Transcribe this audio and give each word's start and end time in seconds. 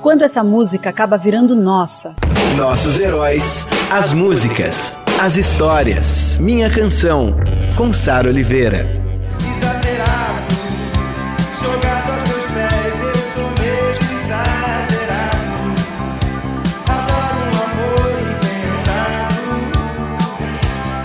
Quando 0.00 0.22
essa 0.22 0.44
música 0.44 0.90
acaba 0.90 1.18
virando 1.18 1.56
nossa? 1.56 2.14
Nossos 2.56 3.00
heróis, 3.00 3.66
as 3.90 4.12
músicas, 4.12 4.96
as 5.20 5.36
histórias. 5.36 6.38
Minha 6.38 6.70
canção, 6.70 7.34
com 7.76 7.92
Sara 7.92 8.28
Oliveira. 8.28 8.86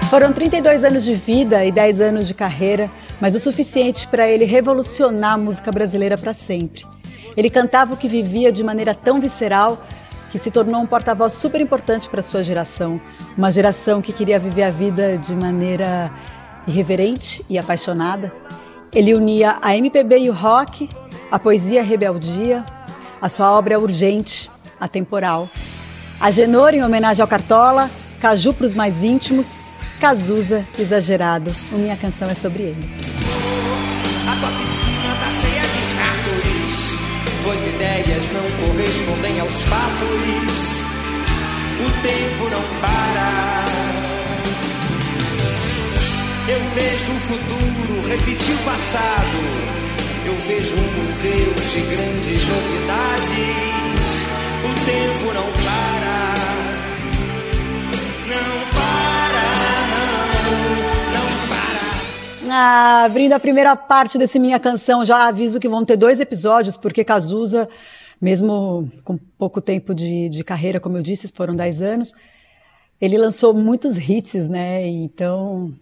Foram 0.08 0.32
32 0.32 0.84
anos 0.84 1.04
de 1.04 1.16
vida 1.16 1.66
e 1.66 1.72
10 1.72 2.00
anos 2.00 2.28
de 2.28 2.36
carreira, 2.36 2.92
mas 3.20 3.34
o 3.34 3.40
suficiente 3.40 4.08
para 4.08 4.30
ele 4.30 4.46
revolucionar 4.46 5.34
a 5.34 5.38
música 5.40 5.72
brasileira 5.72 6.16
para 6.16 6.36
sempre. 6.36 6.86
Ele 7.36 7.50
cantava 7.50 7.94
o 7.94 7.98
que 7.98 8.08
vivia 8.08 8.52
de 8.52 8.64
maneira 8.64 8.94
tão 8.94 9.20
visceral 9.20 9.82
que 10.30 10.38
se 10.38 10.50
tornou 10.50 10.82
um 10.82 10.86
porta-voz 10.86 11.34
super 11.34 11.62
importante 11.62 12.10
para 12.10 12.22
sua 12.22 12.42
geração, 12.42 13.00
uma 13.38 13.52
geração 13.52 14.02
que 14.02 14.12
queria 14.12 14.40
viver 14.40 14.64
a 14.64 14.72
vida 14.72 15.18
de 15.18 15.36
maneira 15.36 16.12
irreverente 16.68 17.46
e 17.50 17.58
apaixonada. 17.58 18.32
Ele 18.94 19.14
unia 19.14 19.58
a 19.62 19.76
MPB 19.76 20.20
e 20.20 20.30
o 20.30 20.34
rock, 20.34 20.90
a 21.32 21.38
poesia 21.38 21.82
a 21.82 21.84
rebeldia. 21.84 22.66
A 23.22 23.30
sua 23.30 23.52
obra 23.52 23.76
é 23.76 23.78
urgente, 23.78 24.52
atemporal. 24.80 25.50
A 26.20 26.30
Genor 26.30 26.74
em 26.74 26.84
homenagem 26.84 27.22
ao 27.22 27.28
Cartola, 27.28 27.90
Caju 28.20 28.54
para 28.54 28.66
os 28.66 28.74
mais 28.74 29.04
íntimos 29.04 29.62
Cazuza 30.00 30.66
Exagerado. 30.78 31.52
A 31.74 31.78
minha 31.78 31.96
canção 31.96 32.28
é 32.28 32.34
sobre 32.34 32.64
ele. 32.64 33.03
Ideias 37.84 38.30
não 38.32 38.42
correspondem 38.66 39.40
aos 39.42 39.62
fatos. 39.64 40.82
O 41.80 41.90
tempo 42.02 42.50
não 42.50 42.64
para. 42.80 43.66
Eu 46.48 46.60
vejo 46.76 47.12
o 47.12 47.20
futuro 47.20 48.08
repetir 48.08 48.56
o 48.56 48.58
passado. 48.60 49.38
Eu 50.26 50.36
vejo 50.48 50.76
um 50.76 50.92
museu 51.02 51.54
de 51.72 51.82
grandes 51.82 52.48
novidades. 52.48 54.28
O 54.64 54.74
tempo 54.86 55.34
não 55.34 55.52
para. 55.52 55.73
Ah, 62.56 63.06
abrindo 63.06 63.34
a 63.34 63.40
primeira 63.40 63.76
parte 63.76 64.16
desse 64.16 64.38
minha 64.38 64.60
canção, 64.60 65.04
já 65.04 65.28
aviso 65.28 65.60
que 65.60 65.68
vão 65.68 65.84
ter 65.84 65.98
dois 65.98 66.20
episódios, 66.20 66.78
porque 66.78 67.04
Cazuza, 67.04 67.68
mesmo 68.22 68.92
com 69.04 69.18
pouco 69.18 69.60
tempo 69.60 69.92
de, 69.96 70.30
de 70.30 70.44
carreira, 70.44 70.80
como 70.80 70.96
eu 70.96 71.02
disse, 71.02 71.28
foram 71.34 71.56
10 71.56 71.82
anos, 71.82 72.14
ele 73.02 73.18
lançou 73.18 73.56
muitos 73.56 73.98
hits, 73.98 74.48
né? 74.48 74.86
Então 74.86 75.74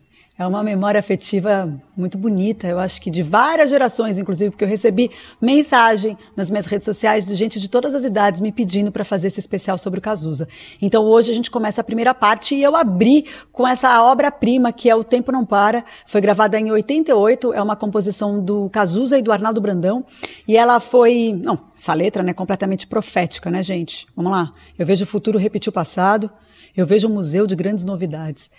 é 0.42 0.48
uma 0.48 0.64
memória 0.64 0.98
afetiva 0.98 1.72
muito 1.96 2.18
bonita, 2.18 2.68
eu 2.68 2.80
acho 2.80 3.00
que 3.00 3.12
de 3.12 3.22
várias 3.22 3.70
gerações, 3.70 4.18
inclusive, 4.18 4.50
porque 4.50 4.64
eu 4.64 4.68
recebi 4.68 5.12
mensagem 5.40 6.18
nas 6.36 6.50
minhas 6.50 6.66
redes 6.66 6.86
sociais 6.86 7.28
de 7.28 7.36
gente 7.36 7.60
de 7.60 7.70
todas 7.70 7.94
as 7.94 8.04
idades 8.04 8.42
me 8.42 8.52
pedindo 8.52 8.92
para 8.92 9.04
fazer 9.04 9.28
esse 9.28 9.40
especial 9.40 9.78
sobre 9.78 10.00
o 10.00 10.02
Cazuza. 10.02 10.48
Então 10.82 11.04
hoje 11.04 11.32
a 11.32 11.36
gente 11.36 11.52
começa 11.52 11.82
a 11.82 11.84
primeira 11.84 12.14
parte 12.16 12.56
e 12.56 12.64
eu 12.64 12.76
abri 12.76 13.26
com 13.52 13.68
essa 13.68 14.04
obra-prima 14.04 14.72
que 14.74 14.90
é 14.90 14.96
O 14.96 15.04
Tempo 15.04 15.32
Não 15.32 15.46
Para, 15.46 15.86
foi 16.08 16.20
gravada 16.22 16.60
em 16.60 16.72
88, 16.72 17.54
é 17.54 17.62
uma 17.62 17.76
composição 17.76 18.44
do 18.44 18.68
Cazuza 18.70 19.20
e 19.20 19.22
do 19.22 19.32
Arnaldo 19.32 19.62
Brandão, 19.62 20.04
e 20.48 20.58
ela 20.58 20.80
foi, 20.80 21.40
não, 21.40 21.60
essa 21.78 21.94
letra, 21.94 22.24
né, 22.24 22.34
completamente 22.34 22.88
profética, 22.88 23.52
né, 23.52 23.62
gente? 23.62 24.08
Vamos 24.16 24.32
lá. 24.32 24.54
Eu 24.78 24.88
vejo 24.88 25.04
o 25.04 25.08
futuro 25.08 25.38
repetir 25.38 25.70
o 25.70 25.74
passado, 25.74 26.32
eu 26.76 26.88
vejo 26.88 27.08
um 27.08 27.14
museu 27.14 27.46
de 27.46 27.56
grandes 27.56 27.86
novidades. 27.86 28.50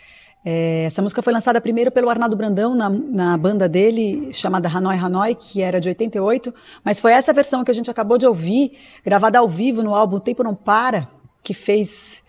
É, 0.45 0.85
essa 0.85 1.01
música 1.01 1.23
foi 1.23 1.33
lançada 1.33 1.61
primeiro 1.61 1.91
pelo 1.91 2.11
Arnaldo 2.11 2.37
Brandão 2.37 2.75
na, 2.75 2.91
na, 2.91 3.37
banda 3.37 3.69
dele, 3.69 4.33
chamada 4.33 4.69
Hanoi 4.69 4.97
Hanoi, 4.97 5.35
que 5.37 5.63
era 5.63 5.81
de 5.81 5.89
88, 5.89 6.53
mas 6.85 6.99
foi 6.99 7.13
essa 7.13 7.33
versão 7.33 7.63
que 7.63 7.71
a 7.71 7.75
gente 7.75 7.91
acabou 7.91 8.19
de 8.19 8.27
ouvir, 8.27 8.73
gravada 9.05 9.39
ao 9.39 9.49
vivo 9.49 9.83
no 9.83 9.95
álbum 9.95 10.19
Tempo 10.19 10.43
Não 10.43 10.55
Para, 10.55 11.09
que 11.43 11.55
fez 11.55 12.23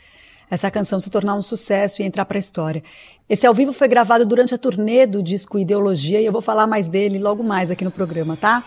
essa 0.49 0.69
canção 0.69 0.99
se 0.99 1.09
tornar 1.09 1.33
um 1.33 1.41
sucesso 1.41 2.01
e 2.01 2.05
entrar 2.05 2.25
para 2.25 2.37
a 2.37 2.39
história. 2.39 2.83
Esse 3.27 3.47
ao 3.47 3.53
vivo 3.53 3.73
foi 3.73 3.87
gravado 3.87 4.23
durante 4.25 4.53
a 4.53 4.57
turnê 4.57 5.07
do 5.07 5.23
disco 5.23 5.57
Ideologia 5.57 6.21
e 6.21 6.25
eu 6.25 6.31
vou 6.31 6.41
falar 6.41 6.67
mais 6.67 6.87
dele 6.87 7.17
logo 7.17 7.41
mais 7.41 7.71
aqui 7.71 7.83
no 7.83 7.89
programa, 7.89 8.37
tá? 8.37 8.63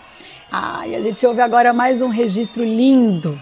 Ah, 0.51 0.85
e 0.85 0.95
a 0.95 1.01
gente 1.01 1.25
ouve 1.25 1.39
agora 1.39 1.71
mais 1.71 2.01
um 2.01 2.09
registro 2.09 2.65
lindo 2.65 3.39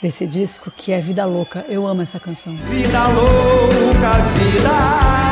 desse 0.00 0.26
disco 0.26 0.70
que 0.70 0.92
é 0.92 1.00
Vida 1.00 1.26
Louca. 1.26 1.66
Eu 1.68 1.86
amo 1.86 2.00
essa 2.00 2.18
canção. 2.18 2.56
Vida 2.56 3.06
louca, 3.08 4.12
vida 4.38 5.31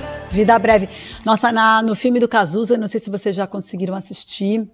vida 0.31 0.57
breve. 0.57 0.87
Nossa, 1.25 1.51
na, 1.51 1.81
no 1.81 1.95
filme 1.95 2.19
do 2.19 2.27
Cazuza, 2.27 2.77
não 2.77 2.87
sei 2.87 2.99
se 2.99 3.09
vocês 3.09 3.35
já 3.35 3.45
conseguiram 3.45 3.95
assistir. 3.95 4.67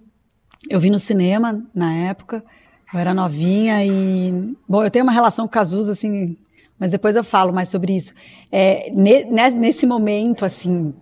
Eu 0.68 0.80
vi 0.80 0.90
no 0.90 0.98
cinema 0.98 1.64
na 1.74 1.92
época. 1.94 2.42
Eu 2.92 3.00
era 3.00 3.12
novinha 3.12 3.84
e. 3.84 4.54
Bom, 4.68 4.82
eu 4.82 4.90
tenho 4.90 5.04
uma 5.04 5.12
relação 5.12 5.46
com 5.46 5.52
Cazuza, 5.52 5.92
assim, 5.92 6.36
mas 6.78 6.90
depois 6.90 7.16
eu 7.16 7.24
falo 7.24 7.52
mais 7.52 7.68
sobre 7.68 7.94
isso. 7.94 8.14
É, 8.50 8.90
ne, 8.92 9.24
nesse 9.50 9.86
momento, 9.86 10.44
assim, 10.44 10.94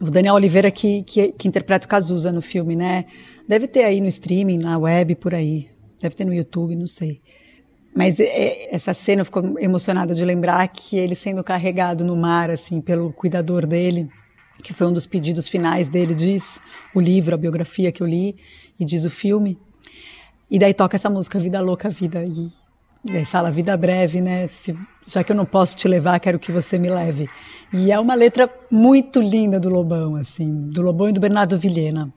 o 0.00 0.10
Daniel 0.10 0.34
Oliveira 0.34 0.70
que, 0.70 1.02
que, 1.04 1.32
que 1.32 1.48
interpreta 1.48 1.86
o 1.86 1.88
Cazuza 1.88 2.32
no 2.32 2.42
filme, 2.42 2.74
né? 2.74 3.04
Deve 3.46 3.66
ter 3.66 3.84
aí 3.84 4.00
no 4.00 4.08
streaming, 4.08 4.58
na 4.58 4.78
web, 4.78 5.14
por 5.14 5.34
aí. 5.34 5.68
Deve 6.00 6.14
ter 6.14 6.24
no 6.24 6.34
YouTube, 6.34 6.76
não 6.76 6.86
sei. 6.86 7.20
Mas 7.94 8.20
é, 8.20 8.74
essa 8.74 8.94
cena 8.94 9.22
eu 9.22 9.24
fico 9.24 9.58
emocionada 9.58 10.14
de 10.14 10.24
lembrar 10.24 10.66
que 10.68 10.96
ele 10.96 11.14
sendo 11.14 11.42
carregado 11.42 12.04
no 12.04 12.16
mar, 12.16 12.50
assim, 12.50 12.80
pelo 12.80 13.12
cuidador 13.12 13.66
dele 13.66 14.08
que 14.62 14.72
foi 14.72 14.86
um 14.86 14.92
dos 14.92 15.06
pedidos 15.06 15.48
finais 15.48 15.88
dele, 15.88 16.14
diz 16.14 16.60
o 16.94 17.00
livro, 17.00 17.34
a 17.34 17.38
biografia 17.38 17.92
que 17.92 18.02
eu 18.02 18.06
li, 18.06 18.36
e 18.78 18.84
diz 18.84 19.04
o 19.04 19.10
filme. 19.10 19.58
E 20.50 20.58
daí 20.58 20.74
toca 20.74 20.96
essa 20.96 21.10
música 21.10 21.38
Vida 21.38 21.60
Louca, 21.60 21.88
Vida. 21.90 22.24
E, 22.24 22.48
e 23.04 23.16
aí 23.16 23.24
fala 23.24 23.50
Vida 23.50 23.76
Breve, 23.76 24.20
né? 24.20 24.46
Se, 24.46 24.76
já 25.06 25.22
que 25.22 25.32
eu 25.32 25.36
não 25.36 25.44
posso 25.44 25.76
te 25.76 25.86
levar, 25.86 26.18
quero 26.20 26.38
que 26.38 26.50
você 26.50 26.78
me 26.78 26.88
leve. 26.88 27.28
E 27.72 27.92
é 27.92 27.98
uma 27.98 28.14
letra 28.14 28.50
muito 28.70 29.20
linda 29.20 29.60
do 29.60 29.68
Lobão, 29.68 30.16
assim, 30.16 30.52
do 30.70 30.82
Lobão 30.82 31.08
e 31.08 31.12
do 31.12 31.20
Bernardo 31.20 31.58
Vilhena. 31.58 32.12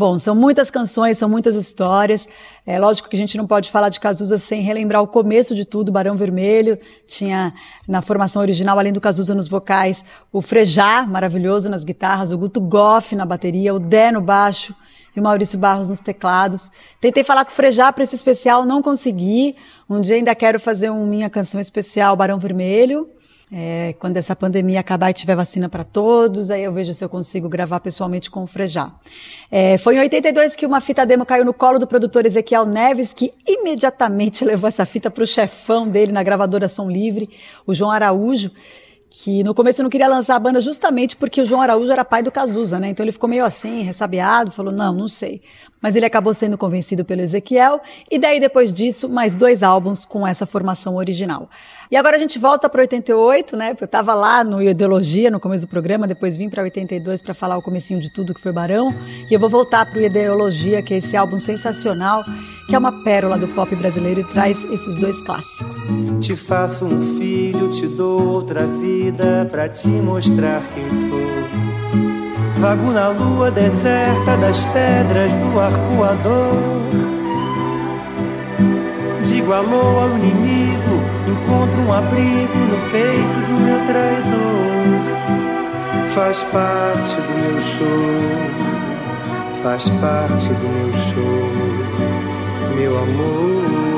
Bom, 0.00 0.16
são 0.16 0.34
muitas 0.34 0.70
canções, 0.70 1.18
são 1.18 1.28
muitas 1.28 1.54
histórias. 1.54 2.26
É 2.64 2.78
lógico 2.78 3.06
que 3.06 3.16
a 3.16 3.18
gente 3.18 3.36
não 3.36 3.46
pode 3.46 3.70
falar 3.70 3.90
de 3.90 4.00
Cazuza 4.00 4.38
sem 4.38 4.62
relembrar 4.62 5.02
o 5.02 5.06
começo 5.06 5.54
de 5.54 5.62
tudo. 5.62 5.92
Barão 5.92 6.16
Vermelho 6.16 6.78
tinha 7.06 7.52
na 7.86 8.00
formação 8.00 8.40
original, 8.40 8.78
além 8.78 8.94
do 8.94 9.00
Cazuza 9.02 9.34
nos 9.34 9.46
vocais, 9.46 10.02
o 10.32 10.40
Frejá, 10.40 11.04
maravilhoso 11.06 11.68
nas 11.68 11.84
guitarras, 11.84 12.32
o 12.32 12.38
Guto 12.38 12.62
Goff 12.62 13.14
na 13.14 13.26
bateria, 13.26 13.74
o 13.74 13.78
Dé 13.78 14.10
no 14.10 14.22
baixo 14.22 14.74
e 15.14 15.20
o 15.20 15.22
Maurício 15.22 15.58
Barros 15.58 15.90
nos 15.90 16.00
teclados. 16.00 16.70
Tentei 16.98 17.22
falar 17.22 17.44
com 17.44 17.50
o 17.50 17.54
Frejá 17.54 17.92
para 17.92 18.02
esse 18.02 18.14
especial, 18.14 18.64
não 18.64 18.80
consegui. 18.80 19.54
Um 19.86 20.00
dia 20.00 20.16
ainda 20.16 20.34
quero 20.34 20.58
fazer 20.58 20.88
uma 20.88 21.04
minha 21.04 21.28
canção 21.28 21.60
especial 21.60 22.16
Barão 22.16 22.38
Vermelho. 22.38 23.06
É, 23.52 23.94
quando 23.98 24.16
essa 24.16 24.36
pandemia 24.36 24.78
acabar 24.78 25.10
e 25.10 25.14
tiver 25.14 25.34
vacina 25.34 25.68
para 25.68 25.82
todos, 25.82 26.52
aí 26.52 26.62
eu 26.62 26.72
vejo 26.72 26.94
se 26.94 27.04
eu 27.04 27.08
consigo 27.08 27.48
gravar 27.48 27.80
pessoalmente 27.80 28.30
com 28.30 28.44
o 28.44 28.46
Frejá. 28.46 28.92
É, 29.50 29.76
foi 29.76 29.96
em 29.96 30.00
82 30.00 30.54
que 30.54 30.64
uma 30.64 30.80
fita 30.80 31.04
demo 31.04 31.26
caiu 31.26 31.44
no 31.44 31.52
colo 31.52 31.76
do 31.76 31.86
produtor 31.86 32.24
Ezequiel 32.24 32.64
Neves, 32.64 33.12
que 33.12 33.32
imediatamente 33.44 34.44
levou 34.46 34.68
essa 34.68 34.84
fita 34.84 35.10
para 35.10 35.24
o 35.24 35.26
chefão 35.26 35.88
dele 35.88 36.12
na 36.12 36.22
gravadora 36.22 36.68
Som 36.68 36.88
Livre, 36.88 37.28
o 37.66 37.74
João 37.74 37.90
Araújo, 37.90 38.52
que 39.10 39.42
no 39.42 39.52
começo 39.52 39.82
não 39.82 39.90
queria 39.90 40.08
lançar 40.08 40.36
a 40.36 40.38
banda 40.38 40.60
justamente 40.60 41.16
porque 41.16 41.40
o 41.40 41.44
João 41.44 41.60
Araújo 41.60 41.90
era 41.90 42.04
pai 42.04 42.22
do 42.22 42.30
Cazuza, 42.30 42.78
né? 42.78 42.90
Então 42.90 43.04
ele 43.04 43.10
ficou 43.10 43.28
meio 43.28 43.44
assim, 43.44 43.82
ressabiado, 43.82 44.52
falou: 44.52 44.72
não, 44.72 44.94
não 44.94 45.08
sei. 45.08 45.42
Mas 45.80 45.96
ele 45.96 46.04
acabou 46.04 46.34
sendo 46.34 46.58
convencido 46.58 47.04
pelo 47.04 47.22
Ezequiel, 47.22 47.80
e 48.10 48.18
daí 48.18 48.38
depois 48.38 48.74
disso, 48.74 49.08
mais 49.08 49.34
dois 49.34 49.62
álbuns 49.62 50.04
com 50.04 50.26
essa 50.26 50.46
formação 50.46 50.96
original. 50.96 51.48
E 51.90 51.96
agora 51.96 52.16
a 52.16 52.18
gente 52.18 52.38
volta 52.38 52.68
para 52.68 52.82
88, 52.82 53.56
né? 53.56 53.74
Eu 53.80 53.84
estava 53.84 54.14
lá 54.14 54.44
no 54.44 54.62
Ideologia 54.62 55.30
no 55.30 55.40
começo 55.40 55.66
do 55.66 55.70
programa, 55.70 56.06
depois 56.06 56.36
vim 56.36 56.48
para 56.48 56.62
82 56.62 57.22
para 57.22 57.34
falar 57.34 57.56
o 57.56 57.62
comecinho 57.62 57.98
de 57.98 58.12
tudo 58.12 58.34
que 58.34 58.40
foi 58.40 58.52
Barão, 58.52 58.94
e 59.28 59.34
eu 59.34 59.40
vou 59.40 59.48
voltar 59.48 59.86
para 59.86 59.98
o 59.98 60.02
Ideologia, 60.02 60.82
que 60.82 60.94
é 60.94 60.98
esse 60.98 61.16
álbum 61.16 61.38
sensacional, 61.38 62.22
que 62.68 62.76
é 62.76 62.78
uma 62.78 63.02
pérola 63.02 63.36
do 63.36 63.48
pop 63.48 63.74
brasileiro 63.74 64.20
e 64.20 64.24
traz 64.24 64.64
esses 64.66 64.96
dois 64.96 65.20
clássicos. 65.22 65.76
Te 66.20 66.36
faço 66.36 66.84
um 66.84 67.18
filho, 67.18 67.70
te 67.70 67.88
dou 67.88 68.28
outra 68.28 68.66
vida 68.66 69.48
para 69.50 69.68
te 69.68 69.88
mostrar 69.88 70.62
quem 70.72 70.88
sou. 70.90 72.09
Vago 72.60 72.92
na 72.92 73.08
lua 73.08 73.50
deserta 73.50 74.36
das 74.36 74.64
pedras 74.66 75.34
do 75.36 75.58
arpoador 75.58 76.80
Digo 79.24 79.52
alô 79.52 80.00
ao 80.00 80.10
inimigo, 80.18 81.00
encontro 81.26 81.80
um 81.80 81.92
abrigo 81.92 82.58
no 82.58 82.90
peito 82.90 83.38
do 83.46 83.60
meu 83.60 83.78
traidor. 83.86 84.70
Faz 86.10 86.42
parte 86.44 87.16
do 87.16 87.32
meu 87.40 87.60
show, 87.62 88.16
faz 89.62 89.88
parte 90.00 90.48
do 90.48 90.68
meu 90.68 90.92
show, 91.14 91.50
meu 92.76 92.98
amor. 92.98 93.89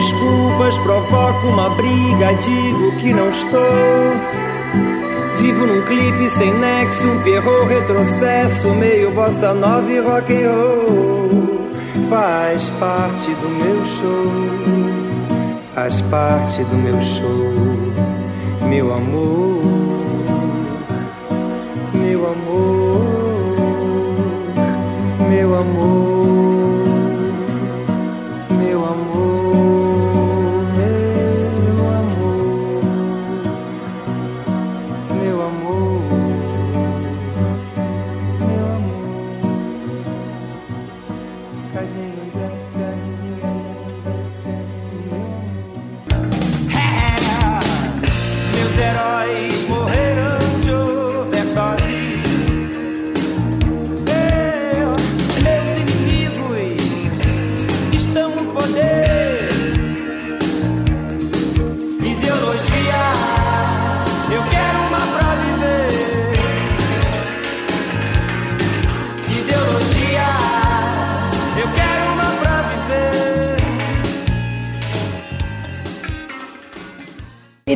Desculpas, 0.00 0.78
provoco 0.78 1.46
uma 1.48 1.70
briga, 1.70 2.32
digo 2.34 2.96
que 2.98 3.12
não 3.12 3.28
estou. 3.28 3.60
Vivo 5.36 5.66
num 5.66 5.82
clipe 5.82 6.28
sem 6.30 6.52
nexo, 6.54 7.06
um 7.06 7.22
perro 7.22 7.66
retrocesso, 7.66 8.70
meio 8.70 9.10
bossa 9.10 9.54
nova 9.54 9.90
e 9.90 10.00
rock 10.00 10.32
and 10.32 10.50
roll. 10.50 11.70
Faz 12.08 12.70
parte 12.70 13.32
do 13.34 13.48
meu 13.48 13.84
show, 13.84 14.32
faz 15.74 16.00
parte 16.02 16.64
do 16.64 16.76
meu 16.76 17.00
show, 17.00 17.54
meu 18.68 18.92
amor, 18.92 19.62
meu 21.94 22.26
amor, 22.26 23.00
meu 25.28 25.54
amor. 25.54 26.09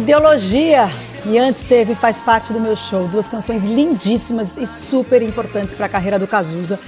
Ideologia. 0.05 0.91
E 1.25 1.39
antes 1.39 1.65
teve 1.65 1.95
Faz 1.95 2.21
Parte 2.21 2.53
do 2.53 2.61
Meu 2.61 2.77
Show, 2.77 3.09
duas 3.09 3.27
canções 3.27 3.65
lindíssimas 3.65 4.55
e 4.59 4.67
super 4.67 5.23
importantes 5.23 5.75
para 5.75 5.87
a 5.87 5.89
carreira 5.89 6.19
do 6.19 6.27
Cazuza. 6.27 6.79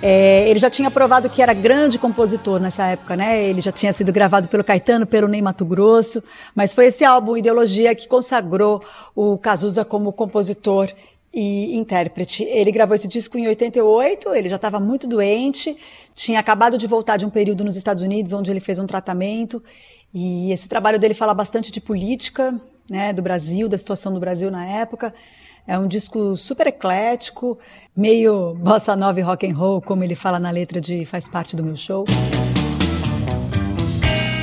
É, 0.00 0.48
ele 0.48 0.60
já 0.60 0.70
tinha 0.70 0.88
provado 0.88 1.28
que 1.28 1.42
era 1.42 1.52
grande 1.54 1.98
compositor 1.98 2.60
nessa 2.60 2.86
época, 2.86 3.16
né? 3.16 3.42
Ele 3.42 3.60
já 3.60 3.72
tinha 3.72 3.92
sido 3.92 4.12
gravado 4.12 4.46
pelo 4.46 4.62
Caetano, 4.62 5.04
pelo 5.04 5.26
Ney 5.26 5.42
Mato 5.42 5.64
Grosso, 5.64 6.22
mas 6.54 6.72
foi 6.72 6.86
esse 6.86 7.04
álbum 7.04 7.36
Ideologia 7.36 7.96
que 7.96 8.06
consagrou 8.06 8.80
o 9.12 9.36
Cazuza 9.36 9.84
como 9.84 10.12
compositor 10.12 10.88
e 11.34 11.76
intérprete. 11.76 12.44
Ele 12.44 12.70
gravou 12.70 12.94
esse 12.94 13.08
disco 13.08 13.36
em 13.36 13.48
88, 13.48 14.34
ele 14.34 14.48
já 14.48 14.56
estava 14.56 14.78
muito 14.78 15.08
doente, 15.08 15.76
tinha 16.14 16.38
acabado 16.38 16.78
de 16.78 16.86
voltar 16.86 17.16
de 17.16 17.26
um 17.26 17.30
período 17.30 17.64
nos 17.64 17.74
Estados 17.74 18.04
Unidos 18.04 18.32
onde 18.32 18.52
ele 18.52 18.60
fez 18.60 18.78
um 18.78 18.86
tratamento 18.86 19.60
e 20.14 20.52
esse 20.52 20.68
trabalho 20.68 20.98
dele 20.98 21.14
fala 21.14 21.32
bastante 21.32 21.72
de 21.72 21.80
política, 21.80 22.60
né, 22.88 23.12
do 23.12 23.22
Brasil, 23.22 23.68
da 23.68 23.78
situação 23.78 24.12
do 24.12 24.20
Brasil 24.20 24.50
na 24.50 24.64
época. 24.66 25.14
É 25.66 25.78
um 25.78 25.86
disco 25.86 26.36
super 26.36 26.66
eclético, 26.66 27.58
meio 27.96 28.54
bossa 28.60 28.94
nova 28.94 29.18
e 29.20 29.22
rock 29.22 29.48
and 29.48 29.56
roll, 29.56 29.80
como 29.80 30.04
ele 30.04 30.14
fala 30.14 30.38
na 30.38 30.50
letra 30.50 30.80
de 30.80 31.04
Faz 31.06 31.28
Parte 31.28 31.56
do 31.56 31.62
Meu 31.64 31.76
Show. 31.76 32.04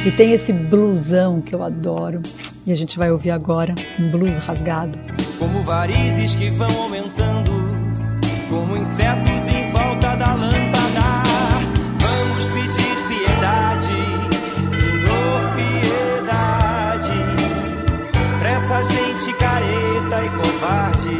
E 0.05 0.11
tem 0.11 0.31
esse 0.31 0.53
blusão 0.53 1.41
que 1.41 1.53
eu 1.53 1.61
adoro, 1.61 2.21
e 2.65 2.71
a 2.71 2.75
gente 2.75 2.97
vai 2.97 3.11
ouvir 3.11 3.31
agora, 3.31 3.75
um 3.99 4.09
blues 4.09 4.37
rasgado. 4.37 4.97
Como 5.37 5.61
varizes 5.63 6.35
que 6.35 6.49
vão 6.49 6.83
aumentando, 6.83 7.51
como 8.49 8.77
insetos 8.77 9.53
em 9.53 9.58
covarde. 20.37 21.18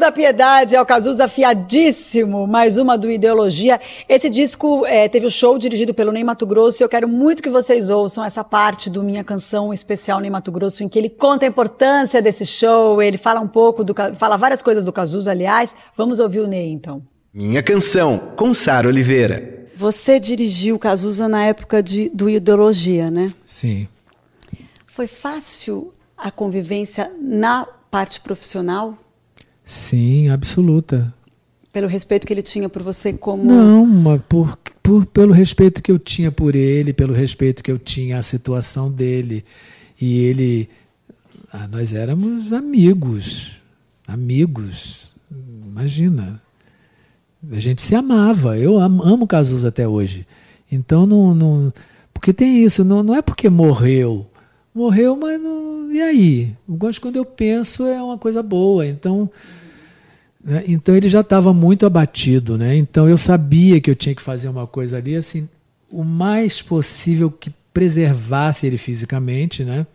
Da 0.00 0.10
Piedade 0.10 0.74
é 0.74 0.80
o 0.80 0.86
Cazuza 0.86 1.26
afiadíssimo, 1.26 2.46
mais 2.46 2.78
uma 2.78 2.96
do 2.96 3.10
Ideologia. 3.10 3.78
Esse 4.08 4.30
disco 4.30 4.86
é, 4.86 5.06
teve 5.10 5.26
o 5.26 5.28
um 5.28 5.30
show 5.30 5.58
dirigido 5.58 5.92
pelo 5.92 6.10
Ney 6.10 6.24
Mato 6.24 6.46
Grosso 6.46 6.82
e 6.82 6.84
eu 6.84 6.88
quero 6.88 7.06
muito 7.06 7.42
que 7.42 7.50
vocês 7.50 7.90
ouçam 7.90 8.24
essa 8.24 8.42
parte 8.42 8.88
do 8.88 9.02
Minha 9.02 9.22
Canção 9.22 9.74
Especial 9.74 10.18
Ney 10.18 10.30
Mato 10.30 10.50
Grosso, 10.50 10.82
em 10.82 10.88
que 10.88 10.98
ele 10.98 11.10
conta 11.10 11.44
a 11.44 11.48
importância 11.48 12.22
desse 12.22 12.46
show, 12.46 13.02
ele 13.02 13.18
fala 13.18 13.40
um 13.40 13.46
pouco, 13.46 13.84
do, 13.84 13.94
fala 14.16 14.38
várias 14.38 14.62
coisas 14.62 14.86
do 14.86 14.92
Cazuza, 14.92 15.32
aliás. 15.32 15.76
Vamos 15.94 16.18
ouvir 16.18 16.40
o 16.40 16.46
Ney, 16.46 16.70
então. 16.70 17.02
Minha 17.32 17.62
Canção, 17.62 18.32
com 18.36 18.54
Sara 18.54 18.88
Oliveira. 18.88 19.68
Você 19.74 20.18
dirigiu 20.18 20.76
o 20.76 20.78
Cazuza 20.78 21.28
na 21.28 21.44
época 21.44 21.82
de, 21.82 22.08
do 22.08 22.28
Ideologia, 22.30 23.10
né? 23.10 23.26
Sim. 23.44 23.86
Foi 24.86 25.06
fácil 25.06 25.92
a 26.16 26.30
convivência 26.30 27.12
na 27.20 27.68
parte 27.90 28.18
profissional? 28.18 28.96
Sim, 29.70 30.28
absoluta. 30.30 31.14
Pelo 31.72 31.86
respeito 31.86 32.26
que 32.26 32.32
ele 32.32 32.42
tinha 32.42 32.68
por 32.68 32.82
você 32.82 33.12
como. 33.12 33.44
Não, 33.44 33.86
mas 33.86 34.20
por, 34.28 34.58
por, 34.82 35.06
pelo 35.06 35.32
respeito 35.32 35.80
que 35.80 35.92
eu 35.92 35.98
tinha 35.98 36.32
por 36.32 36.56
ele, 36.56 36.92
pelo 36.92 37.14
respeito 37.14 37.62
que 37.62 37.70
eu 37.70 37.78
tinha 37.78 38.18
à 38.18 38.22
situação 38.24 38.90
dele. 38.90 39.44
E 40.00 40.24
ele. 40.24 40.68
Ah, 41.52 41.68
nós 41.68 41.92
éramos 41.92 42.52
amigos. 42.52 43.60
Amigos. 44.08 45.14
Imagina. 45.30 46.42
A 47.48 47.60
gente 47.60 47.80
se 47.80 47.94
amava. 47.94 48.58
Eu 48.58 48.76
amo, 48.76 49.04
amo 49.04 49.24
Cazuza 49.24 49.68
até 49.68 49.86
hoje. 49.86 50.26
Então 50.70 51.06
não. 51.06 51.32
não 51.32 51.72
porque 52.12 52.32
tem 52.32 52.64
isso, 52.64 52.82
não, 52.82 53.04
não 53.04 53.14
é 53.14 53.22
porque 53.22 53.48
morreu. 53.48 54.26
Morreu, 54.74 55.16
mas 55.16 55.40
não. 55.40 55.92
E 55.92 56.02
aí? 56.02 56.56
Eu 56.68 56.74
gosto 56.74 57.00
quando 57.00 57.18
eu 57.18 57.24
penso 57.24 57.86
é 57.86 58.02
uma 58.02 58.18
coisa 58.18 58.42
boa. 58.42 58.84
Então 58.84 59.30
Né? 60.42 60.64
Então 60.68 60.96
ele 60.96 61.08
já 61.08 61.20
estava 61.20 61.52
muito 61.52 61.86
abatido, 61.86 62.56
né? 62.56 62.76
Então 62.76 63.08
eu 63.08 63.18
sabia 63.18 63.80
que 63.80 63.90
eu 63.90 63.94
tinha 63.94 64.14
que 64.14 64.22
fazer 64.22 64.48
uma 64.48 64.66
coisa 64.66 64.96
ali, 64.96 65.14
assim, 65.14 65.48
o 65.90 66.04
mais 66.04 66.62
possível 66.62 67.30
que 67.30 67.52
preservasse 67.72 68.66
ele 68.66 68.78
fisicamente, 68.78 69.64
né? 69.64 69.86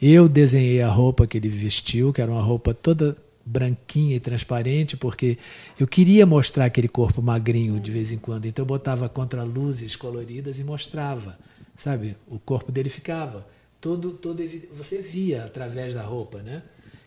Eu 0.00 0.28
desenhei 0.28 0.82
a 0.82 0.88
roupa 0.88 1.26
que 1.26 1.38
ele 1.38 1.48
vestiu, 1.48 2.12
que 2.12 2.20
era 2.20 2.30
uma 2.30 2.42
roupa 2.42 2.74
toda 2.74 3.16
branquinha 3.44 4.16
e 4.16 4.20
transparente, 4.20 4.96
porque 4.96 5.38
eu 5.78 5.86
queria 5.86 6.26
mostrar 6.26 6.64
aquele 6.64 6.88
corpo 6.88 7.22
magrinho 7.22 7.78
de 7.80 7.90
vez 7.90 8.12
em 8.12 8.18
quando. 8.18 8.46
Então 8.46 8.62
eu 8.62 8.66
botava 8.66 9.08
contra 9.08 9.42
luzes 9.42 9.96
coloridas 9.96 10.58
e 10.58 10.64
mostrava, 10.64 11.38
sabe? 11.74 12.16
O 12.28 12.38
corpo 12.38 12.70
dele 12.72 12.88
ficava 12.88 13.46
todo 13.80 14.10
todo 14.10 14.42
você 14.76 14.98
via 14.98 15.44
através 15.44 15.94
da 15.94 16.02
roupa, 16.02 16.42
né? 16.42 16.62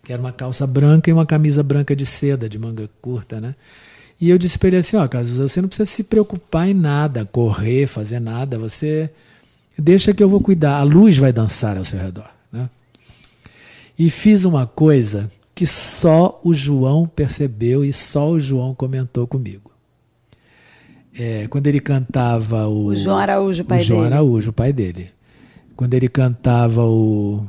Que 0.09 0.13
era 0.13 0.19
uma 0.19 0.31
calça 0.31 0.65
branca 0.65 1.07
e 1.07 1.13
uma 1.13 1.23
camisa 1.23 1.61
branca 1.61 1.95
de 1.95 2.03
seda 2.03 2.49
de 2.49 2.57
manga 2.57 2.89
curta, 2.99 3.39
né? 3.39 3.53
E 4.19 4.27
eu 4.27 4.39
disse 4.39 4.57
para 4.57 4.69
ele 4.69 4.77
assim, 4.77 4.97
ó, 4.97 5.05
oh, 5.05 5.07
Cazuza, 5.07 5.47
você 5.47 5.61
não 5.61 5.67
precisa 5.69 5.85
se 5.85 6.03
preocupar 6.03 6.67
em 6.67 6.73
nada, 6.73 7.25
correr, 7.25 7.85
fazer 7.85 8.19
nada, 8.19 8.57
você 8.57 9.11
deixa 9.77 10.11
que 10.11 10.23
eu 10.23 10.27
vou 10.27 10.41
cuidar, 10.41 10.79
a 10.79 10.81
luz 10.81 11.15
vai 11.19 11.31
dançar 11.31 11.77
ao 11.77 11.85
seu 11.85 11.99
redor, 11.99 12.27
né? 12.51 12.71
E 13.99 14.09
fiz 14.09 14.45
uma 14.45 14.65
coisa 14.65 15.29
que 15.53 15.67
só 15.67 16.41
o 16.43 16.55
João 16.55 17.05
percebeu 17.05 17.85
e 17.85 17.93
só 17.93 18.31
o 18.31 18.39
João 18.39 18.73
comentou 18.73 19.27
comigo. 19.27 19.69
É, 21.13 21.47
quando 21.49 21.67
ele 21.67 21.79
cantava 21.79 22.67
o. 22.67 22.85
O 22.87 22.95
João 22.95 23.19
Araújo, 23.19 23.61
o 23.61 23.65
pai 23.65 23.81
o 23.81 23.83
João 23.83 24.01
dele. 24.01 24.13
Araújo, 24.15 24.49
o 24.49 24.53
pai 24.53 24.73
dele. 24.73 25.11
Quando 25.75 25.93
ele 25.93 26.09
cantava 26.09 26.83
o, 26.83 27.45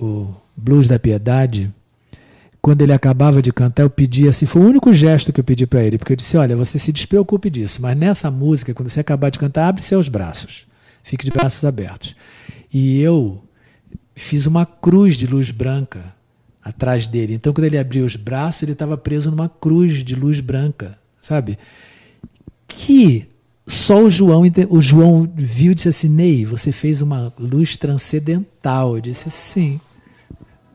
o 0.00 0.34
Blues 0.56 0.88
da 0.88 0.98
Piedade, 0.98 1.72
quando 2.62 2.82
ele 2.82 2.92
acabava 2.92 3.40
de 3.40 3.52
cantar, 3.52 3.84
eu 3.84 3.90
pedi 3.90 4.28
assim, 4.28 4.46
foi 4.46 4.62
o 4.62 4.66
único 4.66 4.92
gesto 4.92 5.32
que 5.32 5.38
eu 5.38 5.44
pedi 5.44 5.66
para 5.66 5.84
ele, 5.84 5.98
porque 5.98 6.12
eu 6.12 6.16
disse: 6.16 6.36
olha, 6.36 6.56
você 6.56 6.78
se 6.78 6.92
despreocupe 6.92 7.48
disso, 7.48 7.80
mas 7.80 7.96
nessa 7.96 8.30
música, 8.30 8.74
quando 8.74 8.88
você 8.88 9.00
acabar 9.00 9.30
de 9.30 9.38
cantar, 9.38 9.68
abre 9.68 9.82
seus 9.82 10.08
braços, 10.08 10.66
fique 11.04 11.24
de 11.24 11.30
braços 11.30 11.64
abertos. 11.64 12.16
E 12.72 13.00
eu 13.00 13.40
fiz 14.16 14.46
uma 14.46 14.66
cruz 14.66 15.16
de 15.16 15.26
luz 15.26 15.50
branca 15.50 16.14
atrás 16.60 17.06
dele. 17.06 17.34
Então, 17.34 17.52
quando 17.52 17.66
ele 17.66 17.78
abriu 17.78 18.04
os 18.04 18.16
braços, 18.16 18.64
ele 18.64 18.72
estava 18.72 18.96
preso 18.96 19.30
numa 19.30 19.48
cruz 19.48 20.02
de 20.02 20.16
luz 20.16 20.40
branca, 20.40 20.98
sabe? 21.20 21.56
Que 22.66 23.28
só 23.64 24.02
o 24.02 24.10
João, 24.10 24.42
o 24.70 24.80
João 24.80 25.30
viu 25.36 25.70
e 25.70 25.74
disse 25.76 25.88
assim: 25.88 26.08
Ney, 26.08 26.44
você 26.44 26.72
fez 26.72 27.00
uma 27.00 27.32
luz 27.38 27.76
transcendental. 27.76 28.96
Eu 28.96 29.00
disse: 29.00 29.30
sim. 29.30 29.80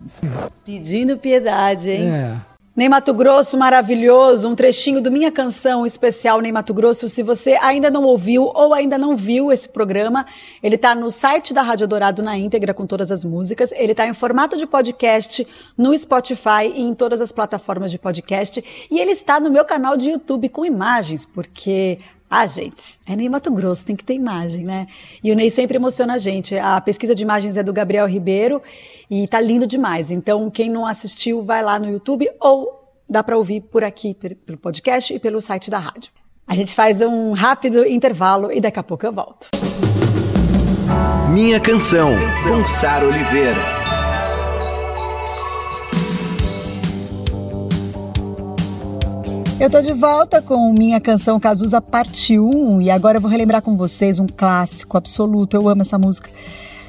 Sim. 0.05 0.29
Pedindo 0.65 1.17
piedade, 1.17 1.91
hein? 1.91 2.09
É. 2.09 2.51
Ney 2.73 2.87
Mato 2.87 3.13
Grosso, 3.13 3.57
maravilhoso, 3.57 4.47
um 4.47 4.55
trechinho 4.55 5.01
do 5.01 5.11
Minha 5.11 5.29
Canção 5.29 5.85
especial 5.85 6.39
Ney 6.39 6.53
Mato 6.53 6.73
Grosso. 6.73 7.09
Se 7.09 7.21
você 7.21 7.57
ainda 7.61 7.91
não 7.91 8.03
ouviu 8.03 8.43
ou 8.43 8.73
ainda 8.73 8.97
não 8.97 9.13
viu 9.13 9.51
esse 9.51 9.67
programa, 9.67 10.25
ele 10.63 10.75
está 10.75 10.95
no 10.95 11.11
site 11.11 11.53
da 11.53 11.61
Rádio 11.61 11.85
Dourado 11.85 12.23
na 12.23 12.37
íntegra 12.37 12.73
com 12.73 12.87
todas 12.87 13.11
as 13.11 13.25
músicas. 13.25 13.73
Ele 13.73 13.91
está 13.91 14.07
em 14.07 14.13
formato 14.13 14.55
de 14.55 14.65
podcast 14.65 15.45
no 15.77 15.95
Spotify 15.97 16.71
e 16.73 16.81
em 16.81 16.95
todas 16.95 17.19
as 17.19 17.33
plataformas 17.33 17.91
de 17.91 17.99
podcast. 17.99 18.63
E 18.89 18.99
ele 19.01 19.11
está 19.11 19.37
no 19.37 19.51
meu 19.51 19.65
canal 19.65 19.97
de 19.97 20.09
YouTube 20.09 20.47
com 20.47 20.65
imagens, 20.65 21.25
porque 21.25 21.97
ah, 22.33 22.45
gente, 22.45 22.97
é 23.05 23.13
Ney 23.13 23.27
Mato 23.27 23.51
Grosso, 23.51 23.85
tem 23.85 23.93
que 23.93 24.05
ter 24.05 24.13
imagem, 24.13 24.63
né? 24.63 24.87
E 25.21 25.33
o 25.33 25.35
Ney 25.35 25.51
sempre 25.51 25.75
emociona 25.75 26.13
a 26.13 26.17
gente. 26.17 26.57
A 26.57 26.79
pesquisa 26.79 27.13
de 27.13 27.21
imagens 27.21 27.57
é 27.57 27.63
do 27.63 27.73
Gabriel 27.73 28.07
Ribeiro 28.07 28.61
e 29.09 29.27
tá 29.27 29.41
lindo 29.41 29.67
demais. 29.67 30.09
Então, 30.09 30.49
quem 30.49 30.69
não 30.69 30.85
assistiu, 30.85 31.43
vai 31.43 31.61
lá 31.61 31.77
no 31.77 31.91
YouTube 31.91 32.31
ou 32.39 32.89
dá 33.09 33.21
para 33.21 33.37
ouvir 33.37 33.59
por 33.59 33.83
aqui, 33.83 34.13
pelo 34.13 34.57
podcast 34.57 35.13
e 35.13 35.19
pelo 35.19 35.41
site 35.41 35.69
da 35.69 35.77
rádio. 35.77 36.09
A 36.47 36.55
gente 36.55 36.73
faz 36.73 37.01
um 37.01 37.33
rápido 37.33 37.85
intervalo 37.85 38.49
e 38.49 38.61
daqui 38.61 38.79
a 38.79 38.83
pouco 38.83 39.05
eu 39.05 39.11
volto. 39.11 39.49
Minha 41.33 41.59
canção, 41.59 42.11
com 42.43 43.07
Oliveira. 43.07 44.00
Eu 49.61 49.69
tô 49.69 49.79
de 49.79 49.93
volta 49.93 50.41
com 50.41 50.73
minha 50.73 50.99
canção 50.99 51.39
Cazuza 51.39 51.79
Parte 51.79 52.39
1 52.39 52.81
e 52.81 52.89
agora 52.89 53.17
eu 53.17 53.21
vou 53.21 53.29
relembrar 53.29 53.61
com 53.61 53.77
vocês 53.77 54.17
um 54.17 54.25
clássico 54.25 54.97
absoluto. 54.97 55.55
Eu 55.55 55.69
amo 55.69 55.83
essa 55.83 55.99
música. 55.99 56.31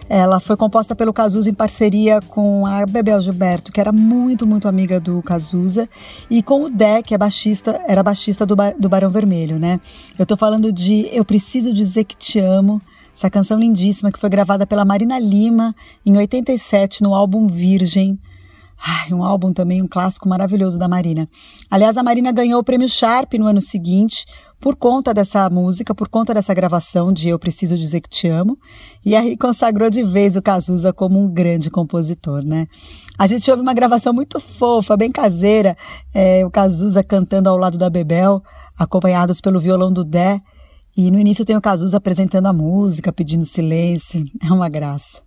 Ela 0.09 0.41
foi 0.41 0.57
composta 0.57 0.97
pelo 0.97 1.12
Cazuza 1.12 1.50
em 1.50 1.55
parceria 1.55 2.19
com 2.29 2.64
a 2.64 2.87
Bebel 2.87 3.21
Gilberto, 3.21 3.71
que 3.71 3.79
era 3.79 3.93
muito, 3.93 4.47
muito 4.47 4.67
amiga 4.67 4.99
do 4.99 5.21
Cazuza, 5.21 5.87
e 6.31 6.43
com 6.43 6.64
o 6.64 6.71
Dé, 6.71 7.02
que 7.02 7.14
é 7.14 7.19
baixista, 7.19 7.79
era 7.87 8.02
baixista 8.02 8.47
do, 8.47 8.57
do 8.79 8.88
Barão 8.88 9.11
Vermelho, 9.11 9.59
né? 9.59 9.79
Eu 10.19 10.25
tô 10.25 10.35
falando 10.35 10.73
de 10.73 11.11
Eu 11.12 11.26
Preciso 11.26 11.75
Dizer 11.75 12.05
Que 12.05 12.17
Te 12.17 12.38
Amo, 12.38 12.81
essa 13.14 13.29
canção 13.29 13.59
lindíssima 13.59 14.11
que 14.11 14.19
foi 14.19 14.31
gravada 14.31 14.67
pela 14.67 14.83
Marina 14.83 15.19
Lima 15.19 15.76
em 16.07 16.17
87 16.17 17.02
no 17.02 17.14
álbum 17.14 17.47
Virgem. 17.49 18.19
Ai, 18.85 19.12
um 19.15 19.23
álbum 19.23 19.53
também, 19.53 19.81
um 19.81 19.87
clássico 19.87 20.29
maravilhoso 20.29 20.77
da 20.77 20.89
Marina. 20.89 21.29
Aliás, 21.71 21.97
a 21.97 22.03
Marina 22.03 22.33
ganhou 22.33 22.61
o 22.61 22.65
prêmio 22.65 22.89
Sharp 22.89 23.35
no 23.35 23.47
ano 23.47 23.61
seguinte 23.61 24.27
por 24.59 24.75
conta 24.75 25.15
dessa 25.15 25.49
música, 25.49 25.95
por 25.95 26.09
conta 26.09 26.35
dessa 26.35 26.53
gravação 26.53 27.12
de 27.12 27.29
Eu 27.29 27.39
Preciso 27.39 27.77
Dizer 27.77 28.01
Que 28.01 28.09
Te 28.09 28.29
Amo, 28.29 28.59
e 29.05 29.15
aí 29.15 29.37
consagrou 29.37 29.89
de 29.89 30.03
vez 30.03 30.35
o 30.35 30.43
Cazuza 30.43 30.93
como 30.93 31.21
um 31.21 31.29
grande 31.29 31.71
compositor, 31.71 32.45
né? 32.45 32.67
A 33.17 33.29
gente 33.29 33.49
ouve 33.51 33.62
uma 33.62 33.75
gravação 33.75 34.12
muito 34.12 34.41
fofa, 34.41 34.97
bem 34.97 35.12
caseira, 35.12 35.77
é, 36.12 36.45
o 36.45 36.51
Cazuza 36.51 37.05
cantando 37.05 37.49
ao 37.49 37.57
lado 37.57 37.79
da 37.79 37.89
Bebel, 37.89 38.43
acompanhados 38.77 39.41
pelo 39.41 39.61
violão 39.61 39.93
do 39.93 40.05
Dé, 40.05 40.41
e 40.97 41.09
no 41.11 41.21
início 41.21 41.45
tem 41.45 41.57
o 41.57 41.61
Cazuza 41.61 41.99
apresentando 41.99 42.47
a 42.47 42.53
música, 42.53 43.12
pedindo 43.12 43.45
silêncio, 43.45 44.25
é 44.45 44.53
uma 44.53 44.69
graça. 44.69 45.21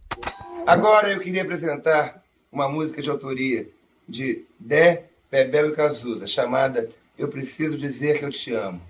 Agora 0.66 1.10
eu 1.10 1.20
queria 1.20 1.44
apresentar 1.44 2.25
uma 2.56 2.70
música 2.70 3.02
de 3.02 3.10
autoria 3.10 3.68
de 4.08 4.46
Dé, 4.58 5.04
Bebel 5.30 5.70
e 5.70 5.76
Cazuza, 5.76 6.26
chamada 6.26 6.90
Eu 7.18 7.28
Preciso 7.28 7.78
Dizer 7.78 8.18
Que 8.18 8.26
Eu 8.26 8.32
Te 8.32 8.54
Amo. 8.54 8.82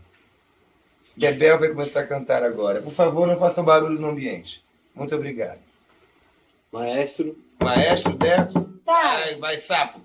Bebel 1.17 1.57
vai 1.57 1.69
começar 1.69 2.01
a 2.01 2.07
cantar 2.07 2.43
agora. 2.43 2.81
Por 2.81 2.93
favor, 2.93 3.25
não 3.27 3.39
façam 3.39 3.63
barulho 3.63 3.99
no 3.99 4.09
ambiente. 4.09 4.63
Muito 4.93 5.15
obrigado. 5.15 5.59
Maestro. 6.71 7.35
Maestro, 7.61 8.13
Dé? 8.13 8.47
Vai, 8.85 9.35
vai, 9.35 9.57
sapo. 9.57 9.99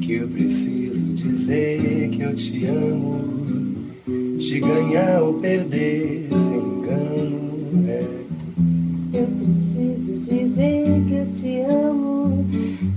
Que 0.00 0.14
eu 0.14 0.28
preciso 0.28 1.04
dizer 1.12 2.08
que 2.10 2.22
eu 2.22 2.34
te 2.34 2.66
amo, 2.66 3.94
te 4.38 4.58
ganhar 4.58 5.22
ou 5.22 5.38
perder 5.40 6.28
sem 6.30 6.58
engano. 6.58 7.90
É. 7.90 9.18
Eu 9.18 9.26
preciso 9.26 10.20
dizer 10.20 10.84
que 11.06 11.14
eu 11.14 11.32
te 11.32 11.60
amo 11.60 12.19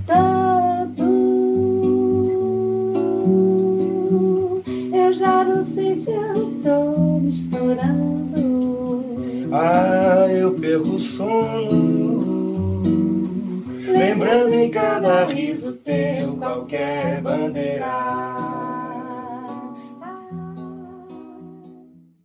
tanto. 0.06 1.02
Eu 4.92 5.12
já 5.12 5.44
não 5.44 5.64
sei 5.64 6.00
se 6.00 6.10
eu 6.10 6.52
tô 6.62 7.18
misturando. 7.20 8.34
Ah, 9.52 10.26
eu 10.30 10.52
perco 10.54 10.88
o 10.88 10.98
sono. 10.98 12.24
Lembrando 13.86 14.54
em 14.54 14.70
cada 14.70 15.24
riso 15.24 15.72
teu 15.74 16.36
qualquer 16.36 17.20
bandeira. 17.22 18.34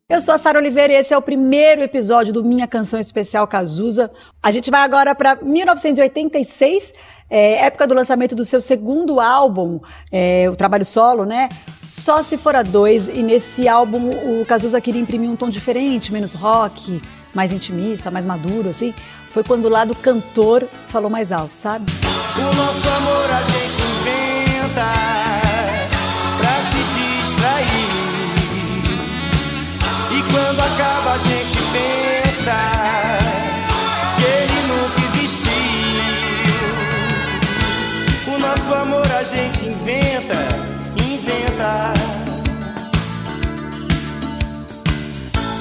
Eu 0.10 0.20
sou 0.20 0.34
a 0.34 0.40
Sara 0.40 0.58
Oliveira 0.58 0.92
e 0.92 0.96
esse 0.96 1.14
é 1.14 1.18
o 1.18 1.22
primeiro 1.22 1.84
episódio 1.84 2.34
do 2.34 2.44
Minha 2.44 2.66
Canção 2.66 3.00
Especial 3.00 3.48
Cazuza. 3.48 4.12
A 4.42 4.50
gente 4.50 4.72
vai 4.72 4.82
agora 4.82 5.14
para 5.14 5.36
1986, 5.36 6.94
é, 7.30 7.66
época 7.66 7.86
do 7.86 7.94
lançamento 7.94 8.36
do 8.36 8.44
seu 8.44 8.60
segundo 8.60 9.20
álbum, 9.20 9.80
é, 10.12 10.50
o 10.50 10.56
trabalho 10.56 10.86
solo, 10.86 11.26
né? 11.26 11.50
Só 11.88 12.24
se 12.24 12.38
for 12.38 12.56
a 12.56 12.64
dois. 12.64 13.08
E 13.08 13.22
nesse 13.22 13.68
álbum 13.68 14.10
o 14.10 14.46
Cazuza 14.46 14.82
queria 14.82 15.02
imprimir 15.02 15.30
um 15.30 15.36
tom 15.36 15.50
diferente, 15.50 16.12
menos 16.12 16.34
rock, 16.34 17.02
mais 17.34 17.52
intimista, 17.52 18.10
mais 18.10 18.26
maduro, 18.26 18.70
assim. 18.70 18.94
Foi 19.32 19.44
quando 19.44 19.66
o 19.66 19.70
lado 19.70 19.94
cantor 19.96 20.68
falou 20.88 21.10
mais 21.10 21.32
alto, 21.32 21.52
sabe? 21.56 21.92
O 22.36 22.56
nosso 22.56 22.90
amor 22.90 23.30
a 23.32 23.44
gente 23.44 23.82
inventa 23.82 24.88
pra 26.38 26.54
se 26.72 26.82
distrair. 27.22 27.90
E 30.12 30.34
quando 30.34 30.60
acaba 30.60 31.14
a 31.14 31.18
gente 31.20 31.58
pensa 31.72 32.09
gente 39.30 39.68
inventa, 39.68 40.34
inventa. 40.98 41.94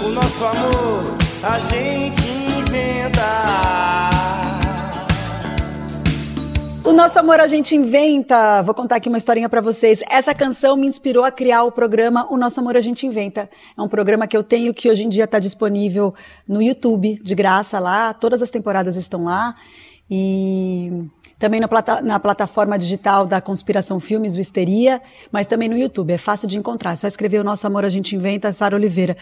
O 0.02 0.08
nosso 0.08 0.44
amor 0.44 1.18
a 1.42 1.58
gente 1.58 2.28
inventa. 2.60 3.28
O 6.82 6.94
nosso 6.94 7.18
amor 7.18 7.40
a 7.40 7.46
gente 7.46 7.76
inventa. 7.76 8.62
Vou 8.62 8.74
contar 8.74 8.96
aqui 8.96 9.10
uma 9.10 9.18
historinha 9.18 9.50
para 9.50 9.60
vocês. 9.60 10.02
Essa 10.08 10.34
canção 10.34 10.74
me 10.74 10.86
inspirou 10.86 11.22
a 11.22 11.30
criar 11.30 11.64
o 11.64 11.70
programa 11.70 12.26
O 12.30 12.38
Nosso 12.38 12.60
Amor 12.60 12.74
a 12.74 12.80
gente 12.80 13.06
inventa. 13.06 13.50
É 13.76 13.82
um 13.82 13.88
programa 13.88 14.26
que 14.26 14.36
eu 14.36 14.42
tenho 14.42 14.72
que 14.72 14.88
hoje 14.88 15.04
em 15.04 15.10
dia 15.10 15.24
está 15.24 15.38
disponível 15.38 16.14
no 16.48 16.62
YouTube, 16.62 17.20
de 17.22 17.34
graça 17.34 17.78
lá. 17.78 18.14
Todas 18.14 18.40
as 18.40 18.48
temporadas 18.48 18.96
estão 18.96 19.24
lá. 19.24 19.54
E 20.10 21.06
também 21.38 21.60
na, 21.60 21.68
plata 21.68 22.02
na, 22.02 22.18
plataforma 22.18 22.76
digital 22.76 23.24
da 23.24 23.40
Conspiração 23.40 24.00
Filmes, 24.00 24.34
o 24.34 24.40
Histeria, 24.40 25.00
mas 25.30 25.46
também 25.46 25.68
no 25.68 25.76
YouTube. 25.76 26.12
É 26.12 26.18
fácil 26.18 26.48
de 26.48 26.58
encontrar. 26.58 26.92
É 26.92 26.96
só 26.96 27.06
escrever 27.06 27.38
O 27.38 27.44
Nosso 27.44 27.66
Amor 27.66 27.84
a 27.84 27.88
Gente 27.88 28.16
Inventa, 28.16 28.52
Sara 28.52 28.74
Oliveira. 28.74 29.16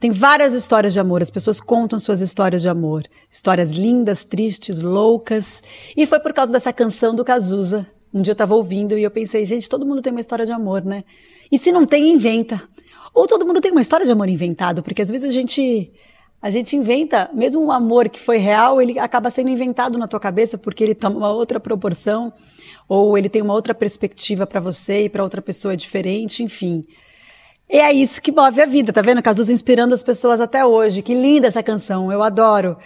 Tem 0.00 0.10
várias 0.10 0.54
histórias 0.54 0.94
de 0.94 1.00
amor. 1.00 1.20
As 1.20 1.30
pessoas 1.30 1.60
contam 1.60 1.98
suas 1.98 2.20
histórias 2.20 2.62
de 2.62 2.68
amor. 2.68 3.02
Histórias 3.30 3.70
lindas, 3.70 4.24
tristes, 4.24 4.82
loucas. 4.82 5.62
E 5.94 6.06
foi 6.06 6.18
por 6.20 6.32
causa 6.32 6.52
dessa 6.52 6.72
canção 6.72 7.14
do 7.14 7.24
Cazuza. 7.24 7.86
Um 8.12 8.22
dia 8.22 8.30
eu 8.30 8.34
estava 8.34 8.54
ouvindo 8.54 8.96
e 8.96 9.02
eu 9.02 9.10
pensei, 9.10 9.44
gente, 9.44 9.68
todo 9.68 9.84
mundo 9.84 10.00
tem 10.00 10.10
uma 10.10 10.20
história 10.20 10.46
de 10.46 10.52
amor, 10.52 10.82
né? 10.82 11.04
E 11.52 11.58
se 11.58 11.70
não 11.70 11.84
tem, 11.84 12.08
inventa. 12.08 12.62
Ou 13.12 13.26
todo 13.26 13.46
mundo 13.46 13.60
tem 13.60 13.72
uma 13.72 13.82
história 13.82 14.06
de 14.06 14.12
amor 14.12 14.28
inventado, 14.28 14.82
porque 14.82 15.02
às 15.02 15.10
vezes 15.10 15.28
a 15.28 15.32
gente 15.32 15.92
a 16.40 16.50
gente 16.50 16.76
inventa, 16.76 17.28
mesmo 17.34 17.62
um 17.62 17.72
amor 17.72 18.08
que 18.08 18.20
foi 18.20 18.38
real, 18.38 18.80
ele 18.80 18.98
acaba 18.98 19.28
sendo 19.28 19.48
inventado 19.48 19.98
na 19.98 20.06
tua 20.06 20.20
cabeça 20.20 20.56
porque 20.56 20.84
ele 20.84 20.94
toma 20.94 21.16
uma 21.16 21.30
outra 21.30 21.58
proporção 21.58 22.32
ou 22.88 23.18
ele 23.18 23.28
tem 23.28 23.42
uma 23.42 23.54
outra 23.54 23.74
perspectiva 23.74 24.46
para 24.46 24.60
você 24.60 25.04
e 25.04 25.08
para 25.08 25.24
outra 25.24 25.42
pessoa 25.42 25.74
é 25.74 25.76
diferente, 25.76 26.42
enfim. 26.42 26.86
E 27.68 27.78
é 27.78 27.92
isso 27.92 28.22
que 28.22 28.32
move 28.32 28.62
a 28.62 28.66
vida, 28.66 28.92
tá 28.92 29.02
vendo? 29.02 29.22
Cazuza 29.22 29.52
inspirando 29.52 29.92
as 29.92 30.02
pessoas 30.02 30.40
até 30.40 30.64
hoje. 30.64 31.02
Que 31.02 31.12
linda 31.12 31.48
essa 31.48 31.62
canção, 31.62 32.10
eu 32.10 32.22
adoro. 32.22 32.78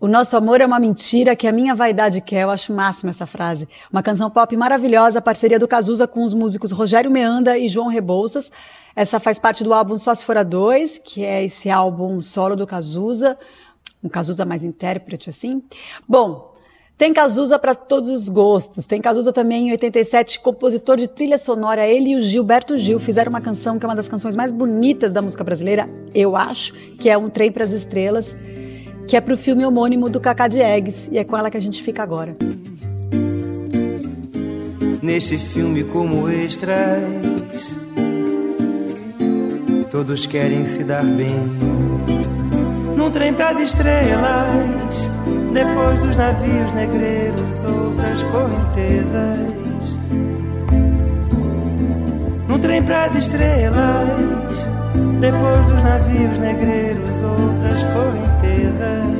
O 0.00 0.08
nosso 0.08 0.36
amor 0.36 0.60
é 0.60 0.66
uma 0.66 0.80
mentira 0.80 1.36
que 1.36 1.46
a 1.46 1.52
minha 1.52 1.74
vaidade 1.74 2.20
quer. 2.20 2.42
Eu 2.42 2.50
acho 2.50 2.72
máxima 2.72 3.10
essa 3.10 3.26
frase. 3.26 3.68
Uma 3.92 4.02
canção 4.02 4.30
pop 4.30 4.56
maravilhosa, 4.56 5.20
parceria 5.20 5.58
do 5.58 5.68
Cazuza 5.68 6.06
com 6.06 6.24
os 6.24 6.32
músicos 6.32 6.72
Rogério 6.72 7.10
Meanda 7.10 7.58
e 7.58 7.68
João 7.68 7.88
Rebouças. 7.88 8.50
Essa 8.96 9.18
faz 9.18 9.38
parte 9.38 9.64
do 9.64 9.74
álbum 9.74 9.98
Só 9.98 10.14
Se 10.14 10.24
Fora 10.24 10.44
Dois, 10.44 10.98
que 10.98 11.24
é 11.24 11.44
esse 11.44 11.68
álbum 11.68 12.22
solo 12.22 12.54
do 12.54 12.66
Cazuza, 12.66 13.36
um 14.02 14.08
Cazuza 14.08 14.44
mais 14.44 14.62
intérprete, 14.62 15.30
assim. 15.30 15.62
Bom, 16.06 16.54
tem 16.96 17.12
Cazuza 17.12 17.58
para 17.58 17.74
todos 17.74 18.08
os 18.08 18.28
gostos. 18.28 18.86
Tem 18.86 19.00
Cazuza 19.00 19.32
também 19.32 19.68
em 19.68 19.70
87, 19.72 20.38
compositor 20.38 20.96
de 20.96 21.08
trilha 21.08 21.38
sonora. 21.38 21.86
Ele 21.86 22.10
e 22.10 22.16
o 22.16 22.20
Gilberto 22.20 22.78
Gil 22.78 23.00
fizeram 23.00 23.30
uma 23.30 23.40
canção 23.40 23.78
que 23.78 23.84
é 23.84 23.88
uma 23.88 23.96
das 23.96 24.08
canções 24.08 24.36
mais 24.36 24.52
bonitas 24.52 25.12
da 25.12 25.20
música 25.20 25.42
brasileira, 25.42 25.88
eu 26.14 26.36
acho, 26.36 26.72
que 26.96 27.10
é 27.10 27.18
Um 27.18 27.28
Trem 27.28 27.50
para 27.50 27.64
as 27.64 27.72
Estrelas, 27.72 28.36
que 29.08 29.16
é 29.16 29.20
para 29.20 29.34
o 29.34 29.36
filme 29.36 29.66
homônimo 29.66 30.08
do 30.08 30.20
Cacá 30.20 30.46
Eggs 30.46 31.10
e 31.10 31.18
é 31.18 31.24
com 31.24 31.36
ela 31.36 31.50
que 31.50 31.56
a 31.56 31.60
gente 31.60 31.82
fica 31.82 32.02
agora. 32.02 32.36
Neste 35.02 35.36
filme 35.36 35.84
como 35.84 36.30
extras 36.30 37.83
Todos 39.94 40.26
querem 40.26 40.66
se 40.66 40.82
dar 40.82 41.04
bem. 41.04 41.36
Num 42.96 43.12
trem 43.12 43.32
pras 43.32 43.60
estrelas, 43.60 45.08
depois 45.52 46.00
dos 46.00 46.16
navios 46.16 46.72
negreiros, 46.72 47.64
outras 47.64 48.24
correntezas. 48.24 49.96
Num 52.48 52.58
trem 52.58 52.82
pras 52.82 53.14
estrelas, 53.14 54.66
depois 55.20 55.66
dos 55.68 55.84
navios 55.84 56.38
negreiros, 56.40 57.22
outras 57.22 57.84
correntezas. 57.84 59.14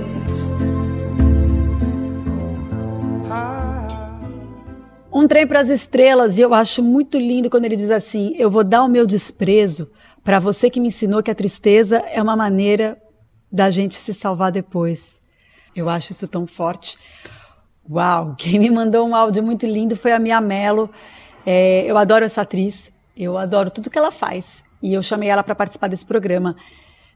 Um 5.12 5.28
trem 5.28 5.46
para 5.46 5.60
as 5.60 5.68
estrelas, 5.68 6.36
e 6.36 6.40
eu 6.40 6.52
acho 6.52 6.82
muito 6.82 7.16
lindo 7.16 7.48
quando 7.48 7.64
ele 7.64 7.76
diz 7.76 7.92
assim: 7.92 8.34
Eu 8.36 8.50
vou 8.50 8.64
dar 8.64 8.82
o 8.82 8.88
meu 8.88 9.06
desprezo 9.06 9.88
para 10.24 10.38
você 10.38 10.70
que 10.70 10.80
me 10.80 10.88
ensinou 10.88 11.22
que 11.22 11.30
a 11.30 11.34
tristeza 11.34 11.98
é 11.98 12.20
uma 12.20 12.34
maneira 12.34 12.98
da 13.52 13.68
gente 13.68 13.94
se 13.94 14.14
salvar 14.14 14.50
depois. 14.50 15.20
Eu 15.76 15.88
acho 15.88 16.12
isso 16.12 16.26
tão 16.26 16.46
forte. 16.46 16.98
Uau! 17.88 18.34
Quem 18.36 18.58
me 18.58 18.70
mandou 18.70 19.06
um 19.06 19.14
áudio 19.14 19.42
muito 19.42 19.66
lindo 19.66 19.94
foi 19.94 20.12
a 20.12 20.18
Mia 20.18 20.40
Mello. 20.40 20.90
É, 21.44 21.84
eu 21.86 21.98
adoro 21.98 22.24
essa 22.24 22.40
atriz, 22.40 22.90
eu 23.14 23.36
adoro 23.36 23.70
tudo 23.70 23.90
que 23.90 23.98
ela 23.98 24.10
faz. 24.10 24.64
E 24.82 24.94
eu 24.94 25.02
chamei 25.02 25.28
ela 25.28 25.42
para 25.42 25.54
participar 25.54 25.88
desse 25.88 26.06
programa. 26.06 26.56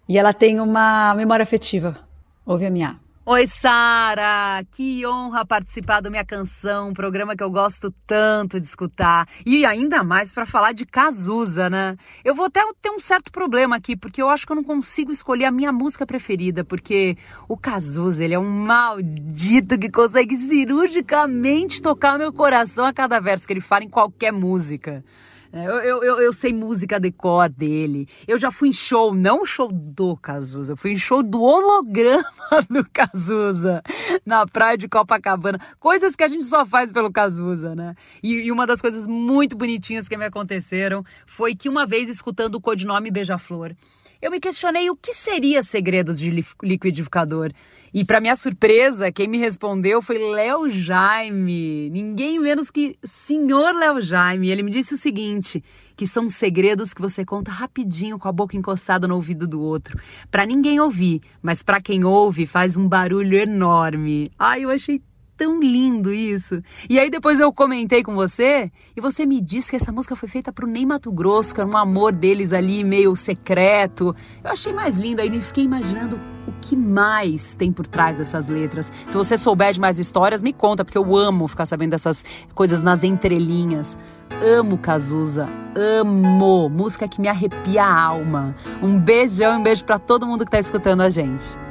E 0.06 0.18
ela 0.18 0.34
tem 0.34 0.60
uma 0.60 1.14
memória 1.14 1.42
afetiva. 1.42 1.98
Ouve 2.44 2.66
a 2.66 2.70
Mia. 2.70 3.07
Oi, 3.30 3.46
Sara! 3.46 4.64
Que 4.70 5.06
honra 5.06 5.44
participar 5.44 6.00
do 6.00 6.10
Minha 6.10 6.24
Canção, 6.24 6.88
um 6.88 6.92
programa 6.94 7.36
que 7.36 7.42
eu 7.42 7.50
gosto 7.50 7.90
tanto 8.06 8.58
de 8.58 8.66
escutar. 8.66 9.28
E 9.44 9.66
ainda 9.66 10.02
mais 10.02 10.32
para 10.32 10.46
falar 10.46 10.72
de 10.72 10.86
Cazuza, 10.86 11.68
né? 11.68 11.94
Eu 12.24 12.34
vou 12.34 12.46
até 12.46 12.62
ter 12.80 12.88
um 12.88 12.98
certo 12.98 13.30
problema 13.30 13.76
aqui, 13.76 13.94
porque 13.94 14.22
eu 14.22 14.30
acho 14.30 14.46
que 14.46 14.52
eu 14.52 14.56
não 14.56 14.64
consigo 14.64 15.12
escolher 15.12 15.44
a 15.44 15.50
minha 15.50 15.70
música 15.70 16.06
preferida, 16.06 16.64
porque 16.64 17.18
o 17.46 17.54
Cazuza, 17.54 18.24
ele 18.24 18.32
é 18.32 18.38
um 18.38 18.48
maldito 18.48 19.78
que 19.78 19.90
consegue 19.90 20.34
cirurgicamente 20.34 21.82
tocar 21.82 22.16
meu 22.16 22.32
coração 22.32 22.86
a 22.86 22.94
cada 22.94 23.20
verso 23.20 23.46
que 23.46 23.52
ele 23.52 23.60
fala 23.60 23.84
em 23.84 23.90
qualquer 23.90 24.32
música. 24.32 25.04
É, 25.52 25.64
eu, 25.64 26.02
eu, 26.02 26.20
eu, 26.20 26.32
sei 26.32 26.52
música 26.52 27.00
de 27.00 27.10
cor 27.10 27.48
dele. 27.48 28.06
Eu 28.26 28.36
já 28.36 28.50
fui 28.50 28.68
em 28.68 28.72
show, 28.72 29.14
não 29.14 29.46
show 29.46 29.72
do 29.72 30.16
Cazuza, 30.16 30.72
eu 30.72 30.76
fui 30.76 30.92
em 30.92 30.98
show 30.98 31.22
do 31.22 31.40
holograma 31.40 32.24
do 32.68 32.86
Cazuza, 32.90 33.82
na 34.26 34.46
praia 34.46 34.76
de 34.76 34.86
Copacabana. 34.88 35.58
Coisas 35.80 36.14
que 36.14 36.22
a 36.22 36.28
gente 36.28 36.44
só 36.44 36.66
faz 36.66 36.92
pelo 36.92 37.10
Cazuza, 37.10 37.74
né? 37.74 37.94
E, 38.22 38.34
e 38.34 38.52
uma 38.52 38.66
das 38.66 38.80
coisas 38.80 39.06
muito 39.06 39.56
bonitinhas 39.56 40.06
que 40.06 40.16
me 40.16 40.24
aconteceram 40.24 41.02
foi 41.26 41.54
que 41.54 41.68
uma 41.68 41.86
vez, 41.86 42.10
escutando 42.10 42.56
o 42.56 42.60
codinome 42.60 43.10
Beija-Flor, 43.10 43.74
eu 44.20 44.30
me 44.30 44.40
questionei 44.40 44.90
o 44.90 44.96
que 44.96 45.12
seria 45.12 45.62
segredos 45.62 46.18
de 46.18 46.44
liquidificador. 46.62 47.52
E 47.92 48.04
para 48.04 48.20
minha 48.20 48.36
surpresa, 48.36 49.10
quem 49.10 49.26
me 49.26 49.38
respondeu 49.38 50.02
foi 50.02 50.18
Léo 50.18 50.68
Jaime, 50.68 51.88
ninguém 51.90 52.38
menos 52.38 52.70
que 52.70 52.96
senhor 53.02 53.74
Léo 53.74 54.00
Jaime. 54.02 54.50
Ele 54.50 54.62
me 54.62 54.70
disse 54.70 54.94
o 54.94 54.96
seguinte, 54.96 55.62
que 55.96 56.06
são 56.06 56.28
segredos 56.28 56.92
que 56.92 57.00
você 57.00 57.24
conta 57.24 57.50
rapidinho 57.50 58.18
com 58.18 58.28
a 58.28 58.32
boca 58.32 58.56
encostada 58.56 59.08
no 59.08 59.16
ouvido 59.16 59.46
do 59.46 59.60
outro, 59.60 59.98
para 60.30 60.46
ninguém 60.46 60.78
ouvir, 60.78 61.22
mas 61.42 61.62
para 61.62 61.80
quem 61.80 62.04
ouve 62.04 62.46
faz 62.46 62.76
um 62.76 62.86
barulho 62.86 63.36
enorme. 63.36 64.30
Ai, 64.38 64.64
eu 64.64 64.70
achei 64.70 65.00
tão 65.38 65.60
lindo 65.60 66.12
isso. 66.12 66.60
E 66.90 66.98
aí 66.98 67.08
depois 67.08 67.38
eu 67.38 67.52
comentei 67.52 68.02
com 68.02 68.14
você 68.14 68.70
e 68.96 69.00
você 69.00 69.24
me 69.24 69.40
disse 69.40 69.70
que 69.70 69.76
essa 69.76 69.92
música 69.92 70.16
foi 70.16 70.28
feita 70.28 70.52
pro 70.52 70.66
Ney 70.66 70.84
Mato 70.84 71.12
Grosso, 71.12 71.54
que 71.54 71.60
era 71.60 71.70
um 71.70 71.76
amor 71.76 72.12
deles 72.12 72.52
ali 72.52 72.82
meio 72.82 73.14
secreto. 73.14 74.14
Eu 74.42 74.50
achei 74.50 74.72
mais 74.72 74.96
lindo 74.96 75.22
ainda 75.22 75.36
e 75.36 75.40
fiquei 75.40 75.62
imaginando 75.62 76.20
o 76.48 76.52
que 76.60 76.76
mais 76.76 77.54
tem 77.54 77.70
por 77.70 77.86
trás 77.86 78.18
dessas 78.18 78.48
letras. 78.48 78.90
Se 79.06 79.16
você 79.16 79.38
souber 79.38 79.72
de 79.72 79.80
mais 79.80 80.00
histórias, 80.00 80.42
me 80.42 80.52
conta, 80.52 80.84
porque 80.84 80.98
eu 80.98 81.16
amo 81.16 81.46
ficar 81.46 81.66
sabendo 81.66 81.90
dessas 81.90 82.24
coisas 82.54 82.82
nas 82.82 83.04
entrelinhas. 83.04 83.96
Amo 84.42 84.76
Cazuza, 84.76 85.48
amo. 85.76 86.68
Música 86.68 87.06
que 87.06 87.20
me 87.20 87.28
arrepia 87.28 87.84
a 87.84 88.02
alma. 88.02 88.56
Um 88.82 88.98
beijão 88.98 89.54
e 89.54 89.58
um 89.58 89.62
beijo 89.62 89.84
para 89.84 90.00
todo 90.00 90.26
mundo 90.26 90.44
que 90.44 90.50
tá 90.50 90.58
escutando 90.58 91.02
a 91.02 91.08
gente. 91.08 91.67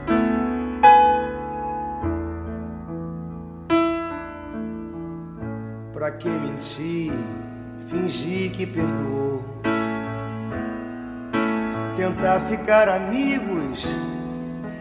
Que 6.17 6.29
mentir, 6.29 7.13
fingir 7.89 8.51
que 8.51 8.65
perdoou? 8.65 9.43
Tentar 11.95 12.39
ficar 12.41 12.89
amigos 12.89 13.87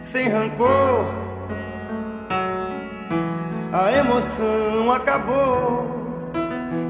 sem 0.03 0.29
rancor. 0.29 1.05
A 3.71 3.91
emoção 3.91 4.91
acabou. 4.91 5.87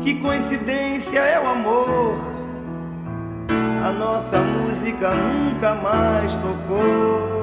Que 0.01 0.19
coincidência 0.21 1.19
é 1.19 1.39
o 1.39 1.47
amor. 1.47 2.15
A 3.85 3.91
nossa 3.91 4.39
música 4.39 5.13
nunca 5.13 5.75
mais 5.75 6.35
tocou. 6.35 7.37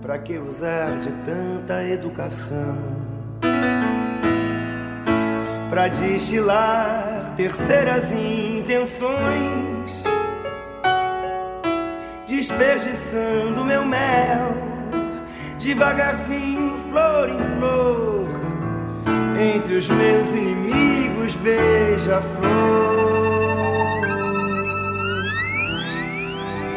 Pra 0.00 0.18
que 0.18 0.38
usar 0.38 0.98
de 0.98 1.12
tanta 1.24 1.84
educação? 1.84 3.01
Pra 5.68 5.88
destilar 5.88 7.32
terceiras 7.36 8.04
intenções, 8.12 10.04
desperdiçando 12.26 13.64
meu 13.64 13.84
mel, 13.84 14.54
devagarzinho, 15.58 16.76
flor 16.90 17.28
em 17.30 17.38
flor, 17.56 18.28
entre 19.40 19.76
os 19.76 19.88
meus 19.88 20.28
inimigos, 20.30 21.36
beija-flor. 21.36 22.42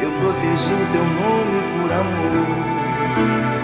Eu 0.02 0.12
protegi 0.20 0.74
teu 0.92 1.04
nome 1.04 1.62
por 1.82 1.92
amor 1.92 3.55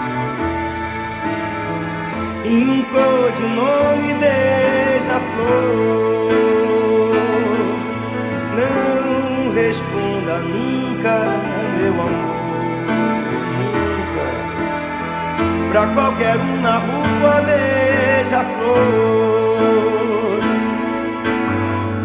e 2.44 2.54
um 2.54 2.82
codinome 2.84 4.14
beija-flor. 4.14 5.52
Não 8.56 9.52
responda 9.52 10.38
nunca, 10.38 11.14
meu 11.78 11.92
amor, 11.92 12.10
nunca. 14.08 14.26
Pra 15.70 15.86
qualquer 15.94 16.36
um 16.38 16.60
na 16.60 16.78
rua, 16.78 17.42
beija-flor. 17.42 19.22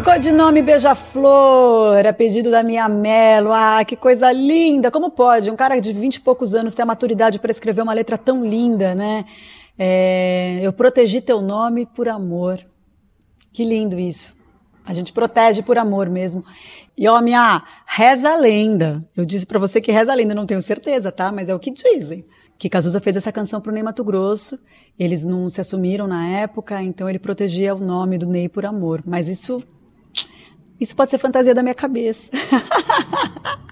Codinome 0.04 0.62
Beija-Flor, 0.62 2.06
a 2.06 2.12
pedido 2.14 2.50
da 2.50 2.62
minha 2.62 2.88
Melo. 2.88 3.52
Ah, 3.52 3.84
que 3.86 3.94
coisa 3.94 4.32
linda! 4.32 4.90
Como 4.90 5.10
pode 5.10 5.50
um 5.50 5.54
cara 5.54 5.78
de 5.78 5.92
vinte 5.92 6.16
e 6.16 6.20
poucos 6.20 6.54
anos 6.54 6.74
ter 6.74 6.80
a 6.82 6.86
maturidade 6.86 7.38
para 7.38 7.50
escrever 7.52 7.82
uma 7.82 7.92
letra 7.92 8.16
tão 8.16 8.42
linda, 8.44 8.94
né? 8.94 9.26
É, 9.78 10.58
eu 10.62 10.72
protegi 10.72 11.20
teu 11.20 11.40
nome 11.40 11.86
por 11.86 12.08
amor. 12.08 12.58
Que 13.52 13.64
lindo 13.64 13.98
isso. 13.98 14.36
A 14.84 14.92
gente 14.92 15.12
protege 15.12 15.62
por 15.62 15.78
amor 15.78 16.08
mesmo. 16.08 16.42
E 16.96 17.06
ó, 17.06 17.20
minha 17.20 17.62
reza 17.86 18.30
a 18.30 18.36
lenda. 18.36 19.06
Eu 19.16 19.24
disse 19.24 19.46
para 19.46 19.58
você 19.58 19.80
que 19.80 19.92
reza 19.92 20.10
a 20.10 20.14
lenda, 20.14 20.34
não 20.34 20.46
tenho 20.46 20.62
certeza, 20.62 21.12
tá? 21.12 21.30
Mas 21.30 21.48
é 21.48 21.54
o 21.54 21.58
que 21.58 21.70
dizem. 21.70 22.24
Que 22.58 22.68
Cazuza 22.68 23.00
fez 23.00 23.16
essa 23.16 23.30
canção 23.30 23.60
pro 23.60 23.70
Ney 23.70 23.82
Mato 23.82 24.02
Grosso. 24.02 24.58
Eles 24.98 25.24
não 25.24 25.48
se 25.48 25.60
assumiram 25.60 26.08
na 26.08 26.28
época, 26.28 26.82
então 26.82 27.08
ele 27.08 27.18
protegia 27.18 27.74
o 27.74 27.78
nome 27.78 28.18
do 28.18 28.26
Ney 28.26 28.48
por 28.48 28.66
amor. 28.66 29.02
Mas 29.06 29.28
isso 29.28 29.62
isso 30.80 30.94
pode 30.94 31.10
ser 31.10 31.18
fantasia 31.18 31.54
da 31.54 31.62
minha 31.62 31.74
cabeça. 31.74 32.30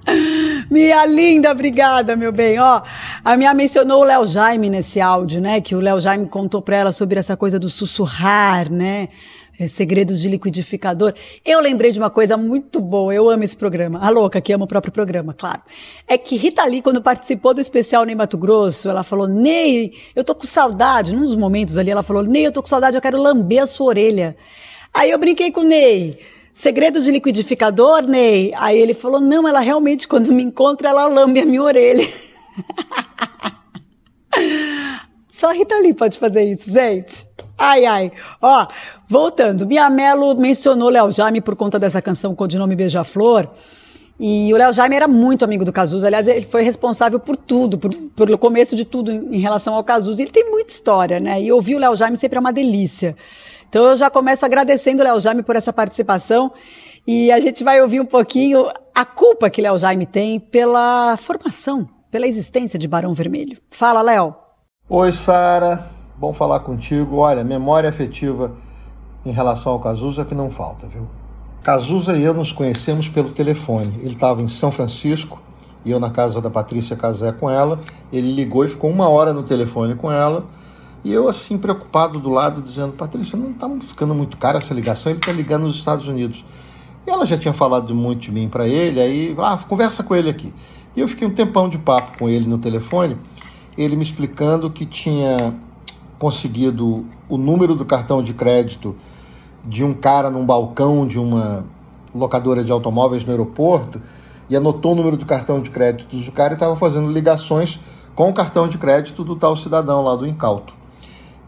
minha 0.70 1.04
linda, 1.06 1.50
obrigada, 1.50 2.16
meu 2.16 2.32
bem. 2.32 2.58
Ó, 2.58 2.82
a 3.24 3.36
minha 3.36 3.52
mencionou 3.54 4.00
o 4.00 4.04
Léo 4.04 4.26
Jaime 4.26 4.70
nesse 4.70 5.00
áudio, 5.00 5.40
né? 5.40 5.60
Que 5.60 5.74
o 5.74 5.80
Léo 5.80 6.00
Jaime 6.00 6.28
contou 6.28 6.62
pra 6.62 6.76
ela 6.76 6.92
sobre 6.92 7.18
essa 7.18 7.36
coisa 7.36 7.58
do 7.58 7.68
sussurrar, 7.68 8.70
né? 8.70 9.08
É, 9.58 9.66
segredos 9.66 10.20
de 10.20 10.28
liquidificador. 10.28 11.14
Eu 11.42 11.60
lembrei 11.60 11.90
de 11.90 11.98
uma 11.98 12.10
coisa 12.10 12.36
muito 12.36 12.78
boa, 12.78 13.14
eu 13.14 13.30
amo 13.30 13.42
esse 13.42 13.56
programa. 13.56 13.98
A 14.00 14.10
louca 14.10 14.38
que 14.38 14.52
ama 14.52 14.64
o 14.64 14.68
próprio 14.68 14.92
programa, 14.92 15.32
claro. 15.32 15.62
É 16.06 16.18
que 16.18 16.36
Rita 16.36 16.62
Lee, 16.66 16.82
quando 16.82 17.00
participou 17.00 17.54
do 17.54 17.60
especial 17.60 18.04
Ney 18.04 18.14
Mato 18.14 18.36
Grosso, 18.36 18.88
ela 18.90 19.02
falou: 19.02 19.26
Ney, 19.26 19.94
eu 20.14 20.22
tô 20.22 20.34
com 20.34 20.46
saudade. 20.46 21.14
Nos 21.14 21.34
momentos 21.34 21.78
ali, 21.78 21.90
ela 21.90 22.02
falou: 22.02 22.22
Ney, 22.22 22.46
eu 22.46 22.52
tô 22.52 22.62
com 22.62 22.68
saudade, 22.68 22.96
eu 22.96 23.02
quero 23.02 23.20
lamber 23.20 23.62
a 23.62 23.66
sua 23.66 23.86
orelha. 23.86 24.36
Aí 24.92 25.10
eu 25.10 25.18
brinquei 25.18 25.50
com 25.50 25.62
o 25.62 25.64
Ney. 25.64 26.18
Segredos 26.56 27.04
de 27.04 27.10
liquidificador, 27.10 28.06
Ney? 28.06 28.50
Aí 28.56 28.78
ele 28.78 28.94
falou: 28.94 29.20
não, 29.20 29.46
ela 29.46 29.60
realmente, 29.60 30.08
quando 30.08 30.32
me 30.32 30.42
encontra, 30.42 30.88
ela 30.88 31.06
lambe 31.06 31.38
a 31.38 31.44
minha 31.44 31.62
orelha. 31.62 32.08
Só 35.28 35.50
a 35.50 35.52
Rita 35.52 35.78
Lee 35.78 35.92
pode 35.92 36.18
fazer 36.18 36.44
isso, 36.44 36.72
gente. 36.72 37.26
Ai, 37.58 37.84
ai. 37.84 38.10
Ó, 38.40 38.66
voltando. 39.06 39.66
Minha 39.66 39.90
Melo 39.90 40.34
mencionou 40.34 40.88
Léo 40.88 41.12
Jaime 41.12 41.42
por 41.42 41.54
conta 41.54 41.78
dessa 41.78 42.00
canção 42.00 42.34
com 42.34 42.44
o 42.44 42.48
nome 42.48 42.74
Beija-Flor. 42.74 43.50
E 44.18 44.50
o 44.50 44.56
Léo 44.56 44.72
Jaime 44.72 44.96
era 44.96 45.06
muito 45.06 45.44
amigo 45.44 45.62
do 45.62 45.74
Cazuza. 45.74 46.06
Aliás, 46.06 46.26
ele 46.26 46.46
foi 46.46 46.62
responsável 46.62 47.20
por 47.20 47.36
tudo, 47.36 47.76
por, 47.76 47.94
pelo 47.94 48.38
começo 48.38 48.74
de 48.74 48.86
tudo 48.86 49.12
em, 49.12 49.36
em 49.36 49.38
relação 49.40 49.74
ao 49.74 49.84
Cazuza. 49.84 50.22
Ele 50.22 50.30
tem 50.30 50.50
muita 50.50 50.72
história, 50.72 51.20
né? 51.20 51.38
E 51.38 51.52
ouvir 51.52 51.74
o 51.74 51.78
Léo 51.78 51.94
Jaime 51.94 52.16
sempre 52.16 52.38
é 52.38 52.40
uma 52.40 52.50
delícia. 52.50 53.14
Então 53.68 53.84
eu 53.86 53.96
já 53.96 54.10
começo 54.10 54.44
agradecendo 54.44 55.02
o 55.02 55.04
Léo 55.04 55.20
Jaime 55.20 55.42
por 55.42 55.56
essa 55.56 55.72
participação 55.72 56.52
e 57.06 57.30
a 57.30 57.40
gente 57.40 57.62
vai 57.62 57.80
ouvir 57.80 58.00
um 58.00 58.06
pouquinho 58.06 58.68
a 58.94 59.04
culpa 59.04 59.50
que 59.50 59.62
Léo 59.62 59.78
Jaime 59.78 60.06
tem 60.06 60.40
pela 60.40 61.16
formação, 61.16 61.88
pela 62.10 62.26
existência 62.26 62.78
de 62.78 62.88
Barão 62.88 63.12
Vermelho. 63.14 63.58
Fala, 63.70 64.02
Léo. 64.02 64.34
Oi, 64.88 65.12
Sara. 65.12 65.86
Bom 66.16 66.32
falar 66.32 66.60
contigo. 66.60 67.18
Olha, 67.18 67.44
memória 67.44 67.90
afetiva 67.90 68.56
em 69.24 69.30
relação 69.30 69.72
ao 69.72 69.80
Cazuza 69.80 70.24
que 70.24 70.34
não 70.34 70.50
falta, 70.50 70.86
viu? 70.86 71.06
Cazuza 71.62 72.14
e 72.14 72.22
eu 72.22 72.32
nos 72.32 72.52
conhecemos 72.52 73.08
pelo 73.08 73.30
telefone. 73.30 73.92
Ele 74.00 74.14
estava 74.14 74.40
em 74.40 74.48
São 74.48 74.70
Francisco 74.70 75.42
e 75.84 75.90
eu 75.90 76.00
na 76.00 76.10
casa 76.10 76.40
da 76.40 76.48
Patrícia 76.48 76.96
Casé 76.96 77.32
com 77.32 77.50
ela. 77.50 77.80
Ele 78.12 78.32
ligou 78.32 78.64
e 78.64 78.68
ficou 78.68 78.88
uma 78.88 79.08
hora 79.08 79.32
no 79.32 79.42
telefone 79.42 79.94
com 79.94 80.10
ela 80.10 80.46
e 81.04 81.12
eu, 81.12 81.28
assim, 81.28 81.56
preocupado 81.56 82.18
do 82.18 82.28
lado, 82.30 82.62
dizendo: 82.62 82.92
Patrícia, 82.92 83.38
não 83.38 83.50
está 83.50 83.68
ficando 83.80 84.14
muito 84.14 84.36
cara 84.36 84.58
essa 84.58 84.74
ligação, 84.74 85.10
ele 85.10 85.20
está 85.20 85.32
ligando 85.32 85.66
nos 85.66 85.76
Estados 85.76 86.08
Unidos. 86.08 86.44
E 87.06 87.10
ela 87.10 87.24
já 87.24 87.38
tinha 87.38 87.54
falado 87.54 87.94
muito 87.94 88.22
de 88.22 88.32
mim 88.32 88.48
para 88.48 88.66
ele, 88.66 89.00
aí, 89.00 89.34
ah, 89.38 89.58
conversa 89.68 90.02
com 90.02 90.14
ele 90.14 90.28
aqui. 90.28 90.52
E 90.96 91.00
eu 91.00 91.06
fiquei 91.06 91.26
um 91.26 91.30
tempão 91.30 91.68
de 91.68 91.78
papo 91.78 92.18
com 92.18 92.28
ele 92.28 92.48
no 92.48 92.58
telefone, 92.58 93.16
ele 93.78 93.94
me 93.94 94.02
explicando 94.02 94.70
que 94.70 94.84
tinha 94.84 95.54
conseguido 96.18 97.06
o 97.28 97.36
número 97.36 97.74
do 97.74 97.84
cartão 97.84 98.22
de 98.22 98.32
crédito 98.32 98.96
de 99.64 99.84
um 99.84 99.92
cara 99.92 100.30
num 100.30 100.44
balcão 100.44 101.06
de 101.06 101.18
uma 101.18 101.64
locadora 102.14 102.64
de 102.64 102.72
automóveis 102.72 103.24
no 103.24 103.30
aeroporto 103.30 104.00
e 104.48 104.56
anotou 104.56 104.92
o 104.92 104.94
número 104.94 105.16
do 105.16 105.26
cartão 105.26 105.60
de 105.60 105.70
crédito 105.70 106.16
do 106.16 106.32
cara 106.32 106.54
e 106.54 106.54
estava 106.54 106.76
fazendo 106.76 107.10
ligações 107.10 107.80
com 108.14 108.30
o 108.30 108.32
cartão 108.32 108.66
de 108.66 108.78
crédito 108.78 109.22
do 109.22 109.36
tal 109.36 109.56
cidadão 109.56 110.02
lá 110.02 110.16
do 110.16 110.26
incauto. 110.26 110.72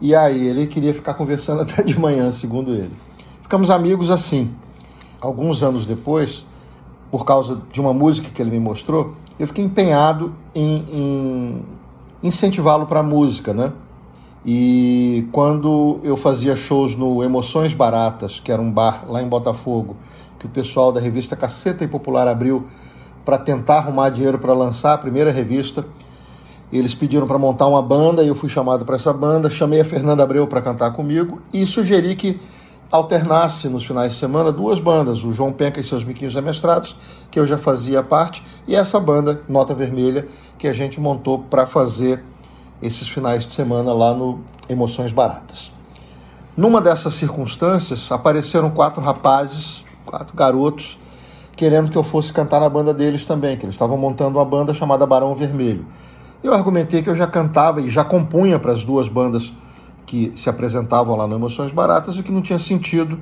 E 0.01 0.15
aí 0.15 0.47
ele 0.47 0.67
queria 0.67 0.93
ficar 0.93 1.13
conversando 1.13 1.61
até 1.63 1.83
de 1.83 1.99
manhã, 1.99 2.29
segundo 2.31 2.73
ele. 2.73 2.93
Ficamos 3.41 3.69
amigos 3.69 4.09
assim. 4.11 4.51
Alguns 5.19 5.63
anos 5.63 5.85
depois, 5.85 6.45
por 7.11 7.25
causa 7.25 7.61
de 7.71 7.81
uma 7.81 7.93
música 7.93 8.29
que 8.29 8.41
ele 8.41 8.51
me 8.51 8.59
mostrou, 8.59 9.15
eu 9.37 9.47
fiquei 9.47 9.63
empenhado 9.63 10.33
em, 10.53 10.85
em 10.91 11.65
incentivá-lo 12.21 12.85
para 12.85 12.99
a 12.99 13.03
música, 13.03 13.53
né? 13.53 13.71
E 14.45 15.27
quando 15.31 15.99
eu 16.03 16.15
fazia 16.15 16.55
shows 16.55 16.95
no 16.95 17.23
Emoções 17.23 17.73
Baratas, 17.73 18.39
que 18.39 18.51
era 18.51 18.61
um 18.61 18.71
bar 18.71 19.05
lá 19.07 19.21
em 19.21 19.27
Botafogo, 19.27 19.97
que 20.37 20.45
o 20.45 20.49
pessoal 20.49 20.91
da 20.91 20.99
revista 20.99 21.35
Caceta 21.35 21.83
e 21.83 21.87
Popular 21.87 22.27
abriu 22.27 22.65
para 23.25 23.37
tentar 23.37 23.79
arrumar 23.79 24.09
dinheiro 24.09 24.39
para 24.39 24.53
lançar 24.53 24.93
a 24.93 24.97
primeira 24.97 25.31
revista, 25.31 25.85
eles 26.71 26.93
pediram 26.93 27.25
para 27.25 27.37
montar 27.37 27.67
uma 27.67 27.81
banda 27.81 28.23
e 28.23 28.27
eu 28.27 28.35
fui 28.35 28.49
chamado 28.49 28.85
para 28.85 28.95
essa 28.95 29.11
banda. 29.11 29.49
Chamei 29.49 29.81
a 29.81 29.85
Fernanda 29.85 30.23
Abreu 30.23 30.47
para 30.47 30.61
cantar 30.61 30.91
comigo 30.91 31.41
e 31.53 31.65
sugeri 31.65 32.15
que 32.15 32.39
alternasse 32.91 33.67
nos 33.67 33.85
finais 33.85 34.13
de 34.13 34.19
semana 34.19 34.51
duas 34.51 34.79
bandas, 34.79 35.23
o 35.23 35.31
João 35.31 35.51
Penca 35.51 35.79
e 35.79 35.83
seus 35.83 36.03
Miquinhos 36.03 36.35
Amestrados, 36.35 36.95
que 37.29 37.39
eu 37.39 37.45
já 37.45 37.57
fazia 37.57 38.01
parte, 38.01 38.43
e 38.67 38.75
essa 38.75 38.99
banda, 38.99 39.41
Nota 39.47 39.75
Vermelha, 39.75 40.27
que 40.57 40.67
a 40.67 40.73
gente 40.73 40.99
montou 40.99 41.39
para 41.39 41.67
fazer 41.67 42.23
esses 42.81 43.07
finais 43.07 43.45
de 43.45 43.53
semana 43.53 43.93
lá 43.93 44.13
no 44.13 44.39
Emoções 44.67 45.11
Baratas. 45.11 45.71
Numa 46.57 46.81
dessas 46.81 47.13
circunstâncias, 47.13 48.11
apareceram 48.11 48.71
quatro 48.71 49.01
rapazes, 49.01 49.85
quatro 50.05 50.35
garotos, 50.35 50.97
querendo 51.55 51.91
que 51.91 51.97
eu 51.97 52.03
fosse 52.03 52.33
cantar 52.33 52.59
na 52.59 52.69
banda 52.69 52.93
deles 52.93 53.23
também, 53.23 53.55
que 53.57 53.65
eles 53.65 53.75
estavam 53.75 53.97
montando 53.97 54.37
uma 54.37 54.45
banda 54.45 54.73
chamada 54.73 55.05
Barão 55.05 55.35
Vermelho. 55.35 55.85
Eu 56.41 56.53
argumentei 56.53 57.03
que 57.03 57.09
eu 57.09 57.15
já 57.15 57.27
cantava 57.27 57.81
e 57.81 57.89
já 57.89 58.05
compunha 58.05 58.57
para 58.57 58.71
as 58.71 58.81
duas 58.81 59.09
bandas 59.09 59.51
que 60.05 60.31
se 60.37 60.49
apresentavam 60.49 61.13
lá 61.15 61.27
no 61.27 61.35
Emoções 61.35 61.69
Baratas 61.69 62.15
e 62.15 62.23
que 62.23 62.31
não 62.31 62.41
tinha 62.41 62.57
sentido 62.57 63.19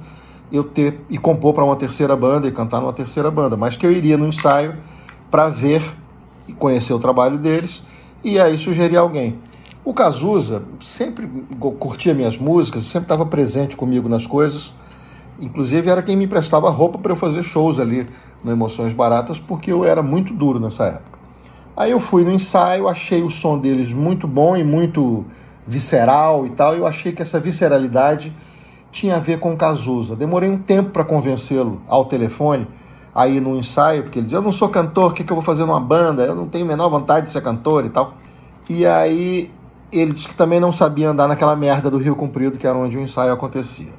eu 0.51 0.63
ter 0.63 1.01
e 1.09 1.17
compor 1.17 1.53
para 1.53 1.63
uma 1.63 1.75
terceira 1.75 2.15
banda 2.15 2.47
e 2.47 2.51
cantar 2.51 2.79
numa 2.79 2.93
terceira 2.93 3.31
banda, 3.31 3.57
mas 3.57 3.75
que 3.75 3.85
eu 3.85 3.91
iria 3.91 4.17
no 4.17 4.27
ensaio 4.27 4.75
para 5.31 5.49
ver 5.49 5.81
e 6.47 6.53
conhecer 6.53 6.93
o 6.93 6.99
trabalho 6.99 7.39
deles 7.39 7.83
e 8.23 8.39
aí 8.39 8.55
sugerir 8.55 8.97
alguém. 8.97 9.39
O 9.83 9.95
Cazuza 9.95 10.61
sempre 10.79 11.27
curtia 11.79 12.13
minhas 12.13 12.37
músicas, 12.37 12.83
sempre 12.83 13.05
estava 13.05 13.25
presente 13.25 13.75
comigo 13.75 14.07
nas 14.07 14.27
coisas, 14.27 14.73
inclusive 15.39 15.89
era 15.89 16.03
quem 16.03 16.15
me 16.15 16.25
emprestava 16.25 16.69
roupa 16.69 16.99
para 16.99 17.13
eu 17.13 17.15
fazer 17.15 17.41
shows 17.41 17.79
ali 17.79 18.07
no 18.43 18.51
Emoções 18.51 18.93
Baratas, 18.93 19.39
porque 19.39 19.71
eu 19.71 19.83
era 19.83 20.03
muito 20.03 20.33
duro 20.33 20.59
nessa 20.59 20.85
época. 20.85 21.16
Aí 21.77 21.91
eu 21.91 21.99
fui 21.99 22.23
no 22.23 22.31
ensaio, 22.31 22.87
achei 22.87 23.21
o 23.21 23.29
som 23.29 23.59
deles 23.59 23.93
muito 23.93 24.27
bom 24.27 24.57
e 24.57 24.63
muito 24.63 25.23
visceral 25.67 26.43
e 26.43 26.49
tal. 26.49 26.73
Eu 26.73 26.87
achei 26.87 27.11
que 27.11 27.21
essa 27.21 27.39
visceralidade 27.39 28.35
tinha 28.91 29.17
a 29.17 29.19
ver 29.19 29.39
com 29.39 29.55
Cazuza. 29.55 30.15
Demorei 30.15 30.49
um 30.49 30.57
tempo 30.57 30.89
para 30.89 31.03
convencê-lo 31.03 31.79
ao 31.87 32.05
telefone, 32.05 32.67
aí 33.13 33.39
no 33.39 33.55
ensaio, 33.55 34.01
porque 34.01 34.17
ele 34.17 34.23
dizia: 34.23 34.39
Eu 34.39 34.41
não 34.41 34.51
sou 34.51 34.69
cantor, 34.69 35.11
o 35.11 35.13
que, 35.13 35.23
que 35.23 35.31
eu 35.31 35.35
vou 35.35 35.43
fazer 35.43 35.65
numa 35.65 35.79
banda? 35.79 36.23
Eu 36.23 36.33
não 36.33 36.47
tenho 36.47 36.65
a 36.65 36.67
menor 36.67 36.89
vontade 36.89 37.27
de 37.27 37.31
ser 37.31 37.43
cantor 37.43 37.85
e 37.85 37.91
tal. 37.91 38.15
E 38.67 38.83
aí 38.83 39.51
ele 39.91 40.13
disse 40.13 40.27
que 40.27 40.35
também 40.35 40.59
não 40.59 40.71
sabia 40.71 41.11
andar 41.11 41.27
naquela 41.27 41.55
merda 41.55 41.91
do 41.91 41.99
Rio 41.99 42.15
Comprido, 42.15 42.57
que 42.57 42.65
era 42.65 42.75
onde 42.75 42.97
o 42.97 43.01
ensaio 43.01 43.31
acontecia. 43.31 43.93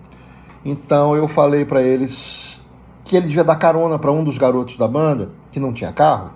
Então 0.65 1.15
eu 1.15 1.29
falei 1.29 1.65
para 1.65 1.81
eles 1.81 2.61
que 3.05 3.17
ele 3.17 3.29
devia 3.29 3.45
dar 3.45 3.55
carona 3.55 4.01
para 4.01 4.11
um 4.11 4.25
dos 4.25 4.37
garotos 4.37 4.77
da 4.77 4.89
banda, 4.89 5.31
que 5.53 5.61
não 5.61 5.73
tinha 5.73 5.93
carro, 5.93 6.33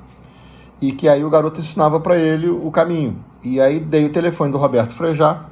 e 0.83 0.91
que 0.91 1.09
aí 1.09 1.25
o 1.25 1.31
garoto 1.31 1.61
ensinava 1.61 2.01
para 2.01 2.17
ele 2.17 2.49
o 2.51 2.69
caminho. 2.73 3.17
E 3.43 3.61
aí 3.61 3.79
dei 3.79 4.05
o 4.05 4.11
telefone 4.11 4.51
do 4.51 4.59
Roberto 4.59 4.93
Frejá, 4.93 5.45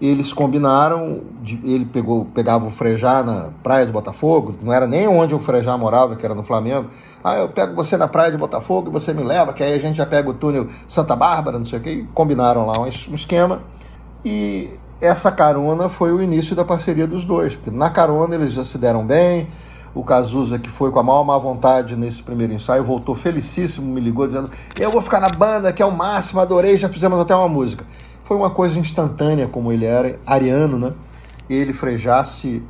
eles 0.00 0.32
combinaram, 0.32 1.20
ele 1.62 1.84
pegou, 1.84 2.24
pegava 2.24 2.66
o 2.66 2.70
Frejá 2.70 3.22
na 3.22 3.50
praia 3.62 3.84
de 3.86 3.92
Botafogo, 3.92 4.54
não 4.62 4.72
era 4.72 4.86
nem 4.86 5.06
onde 5.06 5.34
o 5.34 5.38
Frejá 5.38 5.76
morava, 5.76 6.16
que 6.16 6.24
era 6.24 6.34
no 6.34 6.42
Flamengo. 6.42 6.88
Ah, 7.22 7.36
eu 7.36 7.48
pego 7.50 7.74
você 7.74 7.96
na 7.96 8.08
praia 8.08 8.32
de 8.32 8.38
Botafogo 8.38 8.88
e 8.88 8.92
você 8.92 9.12
me 9.12 9.22
leva, 9.22 9.52
que 9.52 9.62
aí 9.62 9.74
a 9.74 9.78
gente 9.78 9.96
já 9.96 10.06
pega 10.06 10.28
o 10.28 10.34
túnel 10.34 10.66
Santa 10.88 11.14
Bárbara, 11.14 11.58
não 11.58 11.66
sei 11.66 11.78
o 11.78 11.82
que, 11.82 12.08
combinaram 12.14 12.66
lá 12.66 12.80
um 12.80 12.86
esquema. 12.86 13.60
E 14.24 14.70
essa 15.00 15.30
carona 15.30 15.90
foi 15.90 16.10
o 16.10 16.22
início 16.22 16.56
da 16.56 16.64
parceria 16.64 17.06
dos 17.06 17.24
dois, 17.24 17.54
porque 17.54 17.70
na 17.70 17.90
carona 17.90 18.34
eles 18.34 18.52
já 18.52 18.64
se 18.64 18.78
deram 18.78 19.06
bem. 19.06 19.46
O 19.94 20.02
Cazuza, 20.02 20.58
que 20.58 20.68
foi 20.68 20.90
com 20.90 20.98
a 20.98 21.02
maior 21.02 21.24
má 21.24 21.38
vontade 21.38 21.94
nesse 21.94 22.22
primeiro 22.22 22.52
ensaio, 22.52 22.82
voltou 22.82 23.14
felicíssimo, 23.14 23.86
me 23.86 24.00
ligou 24.00 24.26
dizendo: 24.26 24.50
Eu 24.78 24.90
vou 24.90 25.00
ficar 25.00 25.20
na 25.20 25.28
banda, 25.28 25.72
que 25.72 25.82
é 25.82 25.86
o 25.86 25.92
máximo, 25.92 26.40
adorei, 26.40 26.76
já 26.76 26.88
fizemos 26.88 27.20
até 27.20 27.34
uma 27.34 27.48
música. 27.48 27.84
Foi 28.24 28.36
uma 28.36 28.50
coisa 28.50 28.78
instantânea, 28.78 29.46
como 29.46 29.70
ele 29.70 29.84
era, 29.84 30.18
ariano, 30.26 30.78
né? 30.78 30.92
Ele 31.48 31.70
e 31.70 31.74
Frejá 31.74 32.24
se 32.24 32.62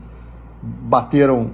bateram 0.63 1.51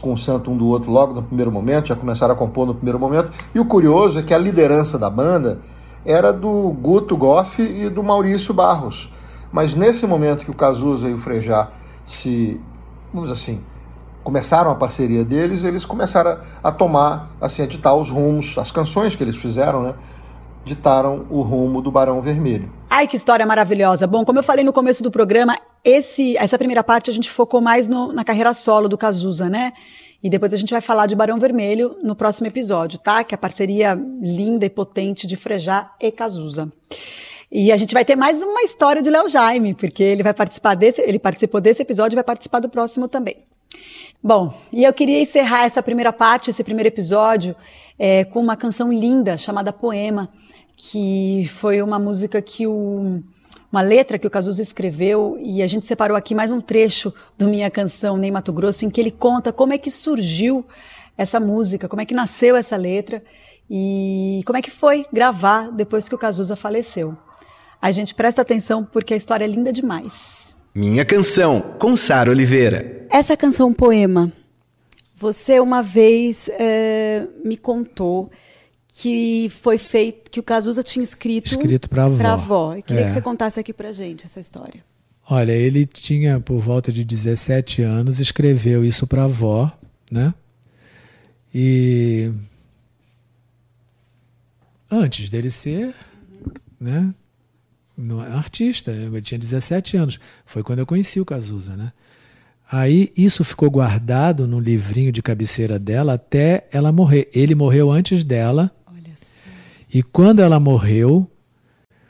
com 0.00 0.12
o 0.12 0.18
santo 0.18 0.50
um 0.50 0.56
do 0.56 0.66
outro 0.66 0.90
logo 0.90 1.14
no 1.14 1.22
primeiro 1.22 1.50
momento, 1.50 1.88
já 1.88 1.96
começaram 1.96 2.34
a 2.34 2.36
compor 2.36 2.66
no 2.66 2.74
primeiro 2.74 2.98
momento. 2.98 3.30
E 3.54 3.58
o 3.58 3.64
curioso 3.64 4.18
é 4.18 4.22
que 4.22 4.34
a 4.34 4.38
liderança 4.38 4.98
da 4.98 5.08
banda 5.08 5.60
era 6.04 6.32
do 6.32 6.70
Guto 6.80 7.16
Goff 7.16 7.62
e 7.62 7.88
do 7.88 8.02
Maurício 8.02 8.52
Barros. 8.52 9.12
Mas 9.52 9.74
nesse 9.74 10.06
momento 10.06 10.44
que 10.44 10.50
o 10.50 10.54
Cazuza 10.54 11.08
e 11.08 11.14
o 11.14 11.18
Frejá 11.18 11.68
se, 12.04 12.60
vamos 13.12 13.30
assim, 13.30 13.60
começaram 14.22 14.70
a 14.70 14.74
parceria 14.74 15.24
deles, 15.24 15.64
eles 15.64 15.84
começaram 15.84 16.32
a, 16.62 16.68
a 16.68 16.72
tomar, 16.72 17.30
assim, 17.40 17.62
a 17.62 17.66
ditar 17.66 17.94
os 17.94 18.08
rumos, 18.08 18.56
as 18.58 18.70
canções 18.70 19.16
que 19.16 19.22
eles 19.22 19.36
fizeram, 19.36 19.82
né? 19.82 19.94
Ditaram 20.64 21.26
o 21.30 21.40
rumo 21.40 21.80
do 21.80 21.90
Barão 21.90 22.20
Vermelho. 22.20 22.70
Ai, 22.88 23.06
que 23.06 23.16
história 23.16 23.46
maravilhosa. 23.46 24.06
Bom, 24.06 24.24
como 24.24 24.38
eu 24.38 24.42
falei 24.42 24.64
no 24.64 24.72
começo 24.72 25.02
do 25.02 25.10
programa, 25.10 25.56
esse, 25.82 26.36
essa 26.36 26.58
primeira 26.58 26.84
parte 26.84 27.10
a 27.10 27.12
gente 27.12 27.30
focou 27.30 27.60
mais 27.60 27.88
no, 27.88 28.12
na 28.12 28.24
carreira 28.24 28.52
solo 28.52 28.88
do 28.88 28.98
Cazuza, 28.98 29.48
né? 29.48 29.72
E 30.22 30.28
depois 30.28 30.52
a 30.52 30.56
gente 30.56 30.70
vai 30.70 30.82
falar 30.82 31.06
de 31.06 31.16
Barão 31.16 31.38
Vermelho 31.38 31.96
no 32.02 32.14
próximo 32.14 32.46
episódio, 32.46 32.98
tá? 32.98 33.24
Que 33.24 33.34
é 33.34 33.36
a 33.36 33.38
parceria 33.38 33.98
linda 34.20 34.66
e 34.66 34.70
potente 34.70 35.26
de 35.26 35.34
Frejá 35.34 35.90
e 35.98 36.10
Cazuza. 36.12 36.70
E 37.50 37.72
a 37.72 37.76
gente 37.76 37.94
vai 37.94 38.04
ter 38.04 38.16
mais 38.16 38.42
uma 38.42 38.62
história 38.62 39.02
de 39.02 39.10
Léo 39.10 39.28
Jaime, 39.28 39.74
porque 39.74 40.02
ele 40.02 40.22
vai 40.22 40.34
participar 40.34 40.74
desse, 40.74 41.00
ele 41.00 41.18
participou 41.18 41.60
desse 41.60 41.82
episódio 41.82 42.14
e 42.14 42.16
vai 42.16 42.24
participar 42.24 42.60
do 42.60 42.68
próximo 42.68 43.08
também. 43.08 43.38
Bom, 44.22 44.52
e 44.70 44.84
eu 44.84 44.92
queria 44.92 45.18
encerrar 45.18 45.64
essa 45.64 45.82
primeira 45.82 46.12
parte, 46.12 46.50
esse 46.50 46.62
primeiro 46.62 46.88
episódio, 46.88 47.56
é, 47.98 48.22
com 48.22 48.38
uma 48.38 48.54
canção 48.54 48.92
linda 48.92 49.38
chamada 49.38 49.72
Poema, 49.72 50.28
que 50.76 51.48
foi 51.54 51.80
uma 51.80 51.98
música 51.98 52.42
que 52.42 52.66
o 52.66 53.22
uma 53.72 53.80
letra 53.80 54.18
que 54.18 54.26
o 54.26 54.30
Cazuza 54.30 54.60
escreveu 54.60 55.38
e 55.40 55.62
a 55.62 55.66
gente 55.66 55.86
separou 55.86 56.16
aqui 56.16 56.34
mais 56.34 56.50
um 56.50 56.60
trecho 56.60 57.14
do 57.38 57.46
Minha 57.46 57.70
Canção 57.70 58.16
Nem 58.16 58.30
Mato 58.30 58.52
Grosso 58.52 58.84
em 58.84 58.90
que 58.90 59.00
ele 59.00 59.12
conta 59.12 59.52
como 59.52 59.72
é 59.72 59.78
que 59.78 59.90
surgiu 59.90 60.66
essa 61.16 61.38
música, 61.38 61.88
como 61.88 62.02
é 62.02 62.04
que 62.04 62.12
nasceu 62.12 62.56
essa 62.56 62.76
letra 62.76 63.22
e 63.70 64.42
como 64.44 64.58
é 64.58 64.62
que 64.62 64.72
foi 64.72 65.06
gravar 65.12 65.70
depois 65.70 66.08
que 66.08 66.14
o 66.14 66.18
Cazuza 66.18 66.56
faleceu. 66.56 67.16
A 67.80 67.92
gente 67.92 68.14
presta 68.14 68.42
atenção 68.42 68.84
porque 68.84 69.14
a 69.14 69.16
história 69.16 69.44
é 69.44 69.48
linda 69.48 69.72
demais. 69.72 70.49
Minha 70.74 71.04
Canção, 71.04 71.60
com 71.78 71.96
Sara 71.96 72.30
Oliveira. 72.30 73.06
Essa 73.10 73.36
canção 73.36 73.72
poema, 73.74 74.32
você 75.16 75.58
uma 75.58 75.82
vez 75.82 76.48
é, 76.52 77.26
me 77.44 77.56
contou 77.56 78.30
que 78.88 79.48
foi 79.50 79.78
feito, 79.78 80.30
que 80.30 80.40
o 80.40 80.42
Cazuza 80.42 80.82
tinha 80.82 81.02
escrito, 81.02 81.46
Escrito 81.48 81.88
pra 81.88 82.04
avó. 82.04 82.16
pra 82.16 82.32
avó. 82.34 82.74
Eu 82.74 82.82
queria 82.82 83.02
É. 83.02 83.06
que 83.06 83.12
você 83.12 83.20
contasse 83.20 83.58
aqui 83.58 83.72
pra 83.72 83.92
gente 83.92 84.26
essa 84.26 84.38
história. 84.40 84.84
Olha, 85.28 85.52
ele 85.52 85.86
tinha 85.86 86.40
por 86.40 86.60
volta 86.60 86.90
de 86.90 87.04
17 87.04 87.82
anos, 87.82 88.18
escreveu 88.18 88.84
isso 88.84 89.06
para 89.06 89.22
a 89.22 89.24
avó, 89.26 89.70
né? 90.10 90.34
E 91.54 92.30
antes 94.90 95.30
dele 95.30 95.50
ser, 95.50 95.94
né, 96.80 97.14
no- 98.00 98.20
artista, 98.20 98.90
ele 98.90 99.20
tinha 99.22 99.38
17 99.38 99.96
anos. 99.96 100.18
Foi 100.46 100.62
quando 100.62 100.80
eu 100.80 100.86
conheci 100.86 101.20
o 101.20 101.24
Cazuza, 101.24 101.76
né? 101.76 101.92
Aí 102.72 103.12
isso 103.16 103.42
ficou 103.44 103.70
guardado 103.70 104.46
num 104.46 104.60
livrinho 104.60 105.10
de 105.10 105.20
cabeceira 105.22 105.78
dela 105.78 106.14
até 106.14 106.66
ela 106.72 106.92
morrer. 106.92 107.28
Ele 107.34 107.54
morreu 107.54 107.90
antes 107.90 108.22
dela. 108.22 108.70
Olha 108.86 109.12
só. 109.16 109.42
E 109.92 110.02
quando 110.02 110.40
ela 110.40 110.60
morreu, 110.60 111.28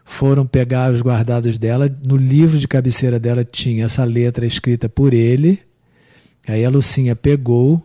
foram 0.04 0.46
pegar 0.46 0.92
os 0.92 1.00
guardados 1.00 1.56
dela. 1.56 1.88
No 2.04 2.16
livro 2.16 2.58
de 2.58 2.68
cabeceira 2.68 3.18
dela 3.18 3.42
tinha 3.44 3.86
essa 3.86 4.04
letra 4.04 4.44
escrita 4.44 4.86
por 4.88 5.14
ele. 5.14 5.60
Aí 6.46 6.64
a 6.64 6.68
Lucinha 6.70 7.16
pegou, 7.16 7.82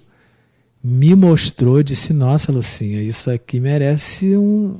me 0.84 1.15
mostrou, 1.15 1.82
disse: 1.82 2.12
Nossa, 2.12 2.52
Lucinha, 2.52 3.02
isso 3.02 3.30
aqui 3.32 3.60
merece 3.60 4.36
um 4.36 4.80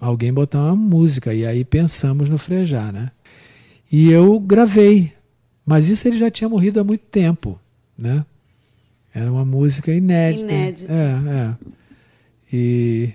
alguém 0.00 0.32
botar 0.32 0.58
uma 0.58 0.76
música. 0.76 1.34
E 1.34 1.46
aí 1.46 1.64
pensamos 1.64 2.28
no 2.28 2.38
Frejá, 2.38 2.92
né? 2.92 3.10
E 3.90 4.10
eu 4.10 4.38
gravei. 4.38 5.12
Mas 5.64 5.88
isso 5.88 6.08
ele 6.08 6.18
já 6.18 6.30
tinha 6.30 6.48
morrido 6.48 6.80
há 6.80 6.84
muito 6.84 7.04
tempo, 7.06 7.60
né? 7.96 8.24
Era 9.14 9.30
uma 9.30 9.44
música 9.44 9.92
inédita. 9.92 10.52
Inédita. 10.52 10.92
É, 10.92 11.30
é. 11.34 11.54
E 12.52 13.10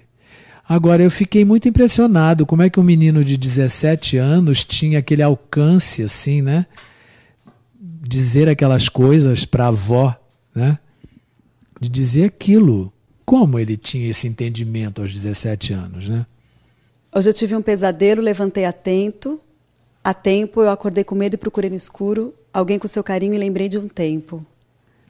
agora 0.68 1.02
eu 1.02 1.10
fiquei 1.10 1.46
muito 1.46 1.68
impressionado 1.68 2.46
como 2.46 2.62
é 2.62 2.70
que 2.70 2.80
um 2.80 2.84
menino 2.84 3.24
de 3.24 3.38
17 3.38 4.18
anos 4.18 4.64
tinha 4.64 5.00
aquele 5.00 5.24
alcance 5.24 6.04
assim, 6.04 6.42
né? 6.42 6.66
Dizer 7.80 8.50
aquelas 8.50 8.90
coisas 8.90 9.46
para 9.46 9.66
a 9.66 9.70
avó, 9.70 10.16
né? 10.54 10.78
De 11.80 11.90
dizer 11.90 12.26
aquilo. 12.26 12.92
Como 13.26 13.58
ele 13.58 13.78
tinha 13.78 14.10
esse 14.10 14.28
entendimento 14.28 15.02
aos 15.02 15.14
17 15.14 15.74
anos, 15.74 16.10
né? 16.10 16.26
Hoje 17.16 17.30
eu 17.30 17.34
tive 17.34 17.56
um 17.56 17.62
pesadelo, 17.62 18.24
levantei 18.24 18.66
atento. 18.66 19.40
A 20.04 20.16
tempo 20.16 20.62
eu 20.62 20.70
acordei 20.70 21.04
com 21.04 21.14
medo 21.14 21.36
e 21.36 21.38
procurei 21.38 21.70
no 21.70 21.76
escuro 21.76 22.34
alguém 22.52 22.80
com 22.80 22.88
seu 22.88 23.04
carinho 23.04 23.36
e 23.36 23.38
lembrei 23.38 23.70
de 23.70 23.78
um 23.78 23.88
tempo. 23.88 24.44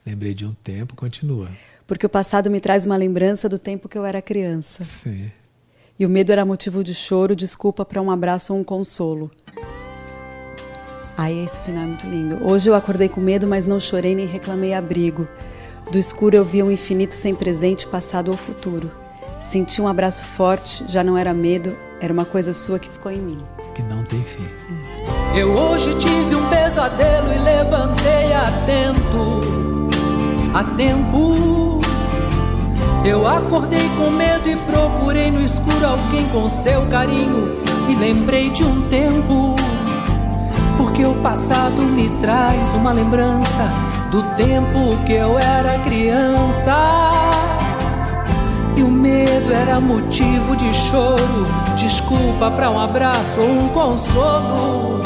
Lembrei 0.06 0.34
de 0.34 0.46
um 0.46 0.54
tempo, 0.54 0.96
continua. 0.96 1.50
Porque 1.88 2.06
o 2.06 2.10
passado 2.10 2.52
me 2.52 2.60
traz 2.60 2.86
uma 2.86 2.98
lembrança 2.98 3.48
do 3.48 3.58
tempo 3.58 3.88
que 3.88 3.98
eu 3.98 4.06
era 4.06 4.22
criança. 4.22 4.84
Sim. 4.84 5.32
E 5.98 6.06
o 6.06 6.10
medo 6.10 6.32
era 6.32 6.46
motivo 6.46 6.84
de 6.84 6.94
choro, 6.94 7.36
desculpa 7.36 7.86
para 7.86 8.02
um 8.02 8.12
abraço 8.12 8.54
ou 8.54 8.60
um 8.60 8.64
consolo. 8.66 9.32
Ai, 11.18 11.40
esse 11.40 11.62
final 11.62 11.84
é 11.84 11.88
muito 11.88 12.08
lindo. 12.08 12.46
Hoje 12.46 12.70
eu 12.70 12.76
acordei 12.76 13.08
com 13.08 13.22
medo, 13.22 13.48
mas 13.48 13.66
não 13.66 13.80
chorei 13.80 14.14
nem 14.14 14.26
reclamei 14.26 14.74
abrigo. 14.74 15.26
Do 15.90 15.98
escuro 15.98 16.36
eu 16.36 16.44
via 16.44 16.66
um 16.66 16.72
infinito 16.72 17.14
sem 17.14 17.34
presente, 17.34 17.88
passado 17.88 18.30
ou 18.30 18.38
futuro. 18.38 18.92
Senti 19.42 19.82
um 19.82 19.88
abraço 19.88 20.24
forte, 20.24 20.84
já 20.88 21.04
não 21.04 21.18
era 21.18 21.34
medo, 21.34 21.78
era 22.04 22.12
uma 22.12 22.26
coisa 22.26 22.52
sua 22.52 22.78
que 22.78 22.90
ficou 22.90 23.10
em 23.10 23.22
mim. 23.22 23.42
Que 23.74 23.82
não 23.82 24.04
tem 24.04 24.22
fim. 24.24 24.46
Eu 25.34 25.54
hoje 25.54 25.96
tive 25.96 26.36
um 26.36 26.50
pesadelo 26.50 27.32
e 27.32 27.40
levantei 27.40 28.34
atento, 28.34 29.40
a 30.54 30.66
tempo. 30.76 31.80
Eu 33.06 33.26
acordei 33.26 33.88
com 33.98 34.10
medo 34.10 34.50
e 34.50 34.56
procurei 34.58 35.32
no 35.32 35.42
escuro 35.42 35.88
alguém 35.88 36.28
com 36.28 36.50
seu 36.50 36.86
carinho 36.88 37.56
e 37.90 37.96
lembrei 37.96 38.50
de 38.50 38.66
um 38.66 38.90
tempo. 38.90 39.56
Porque 40.76 41.06
o 41.06 41.16
passado 41.22 41.82
me 41.84 42.10
traz 42.20 42.68
uma 42.74 42.92
lembrança 42.92 43.66
do 44.12 44.22
tempo 44.36 44.98
que 45.06 45.14
eu 45.14 45.40
era 45.40 45.80
criança. 45.80 47.33
O 49.64 49.66
era 49.66 49.80
motivo 49.80 50.58
de 50.58 50.74
choro, 50.74 51.48
desculpa 51.78 52.52
para 52.52 52.70
um 52.70 52.78
abraço 52.78 53.40
ou 53.40 53.48
um 53.48 53.70
consolo. 53.70 55.02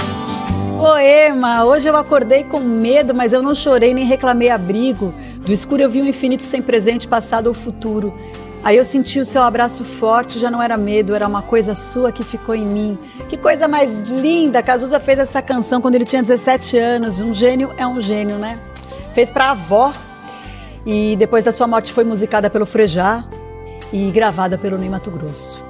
Poema! 0.80 1.63
Hoje 1.63 1.88
eu 1.88 1.96
acordei 1.96 2.43
com 2.43 2.60
medo, 2.60 3.13
mas 3.13 3.32
eu 3.34 3.43
não 3.43 3.54
chorei 3.54 3.93
nem 3.93 4.04
reclamei 4.04 4.50
abrigo. 4.50 5.13
Do 5.46 5.54
escuro 5.54 5.84
eu 5.84 5.89
vi 5.91 6.02
um 6.02 6.08
infinito 6.08 6.41
sem 6.41 6.60
presente, 6.60 7.08
passado 7.08 7.46
ou 7.46 7.54
futuro. 7.54 8.12
Aí 8.63 8.76
eu 8.76 8.84
senti 8.84 9.20
o 9.20 9.26
seu 9.26 9.43
abraço 9.43 9.84
forte, 9.84 10.39
já 10.39 10.50
não 10.50 10.62
era 10.62 10.76
medo, 10.76 11.13
era 11.13 11.28
uma 11.28 11.43
coisa 11.43 11.76
sua 11.76 12.12
que 12.12 12.24
ficou 12.24 12.56
em 12.56 12.65
mim. 12.65 12.98
Que 13.30 13.38
coisa 13.38 13.67
mais 13.67 14.10
linda! 14.10 14.63
Cazuza 14.63 15.00
fez 15.00 15.20
essa 15.20 15.39
canção 15.39 15.80
quando 15.80 15.93
ele 15.93 16.06
tinha 16.06 16.24
17 16.24 16.80
anos. 16.80 17.22
Um 17.22 17.32
gênio 17.32 17.76
é 17.78 17.86
um 17.86 18.02
gênio, 18.02 18.39
né? 18.39 18.58
Fez 19.13 19.30
pra 19.30 19.52
avó. 19.52 19.93
E 20.84 21.15
depois 21.15 21.43
da 21.43 21.52
sua 21.52 21.67
morte 21.67 21.93
foi 21.93 22.04
musicada 22.04 22.50
pelo 22.50 22.65
Frejá 22.65 23.24
e 23.91 24.12
gravada 24.12 24.58
pelo 24.58 24.78
Ney 24.78 24.89
Mato 24.89 25.12
Grosso. 25.12 25.63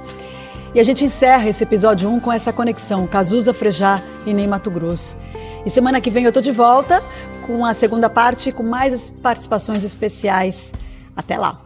E 0.74 0.80
a 0.80 0.82
gente 0.82 1.04
encerra 1.04 1.48
esse 1.48 1.62
episódio 1.62 2.10
1 2.10 2.20
com 2.20 2.32
essa 2.32 2.52
conexão, 2.52 3.06
Cazuza, 3.06 3.54
Frejá 3.54 4.02
e 4.26 4.34
Ney 4.34 4.46
Mato 4.46 4.70
Grosso. 4.70 5.16
E 5.64 5.70
semana 5.70 6.00
que 6.00 6.10
vem 6.10 6.24
eu 6.24 6.32
tô 6.32 6.40
de 6.40 6.52
volta 6.52 7.02
com 7.42 7.64
a 7.64 7.72
segunda 7.72 8.10
parte 8.10 8.52
com 8.52 8.62
mais 8.62 9.10
participações 9.10 9.82
especiais. 9.82 10.72
Até 11.16 11.38
lá. 11.38 11.60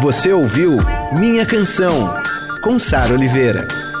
Você 0.00 0.32
ouviu 0.32 0.76
Minha 1.18 1.44
Canção, 1.44 2.12
com 2.62 2.78
Sara 2.78 3.14
Oliveira. 3.14 3.91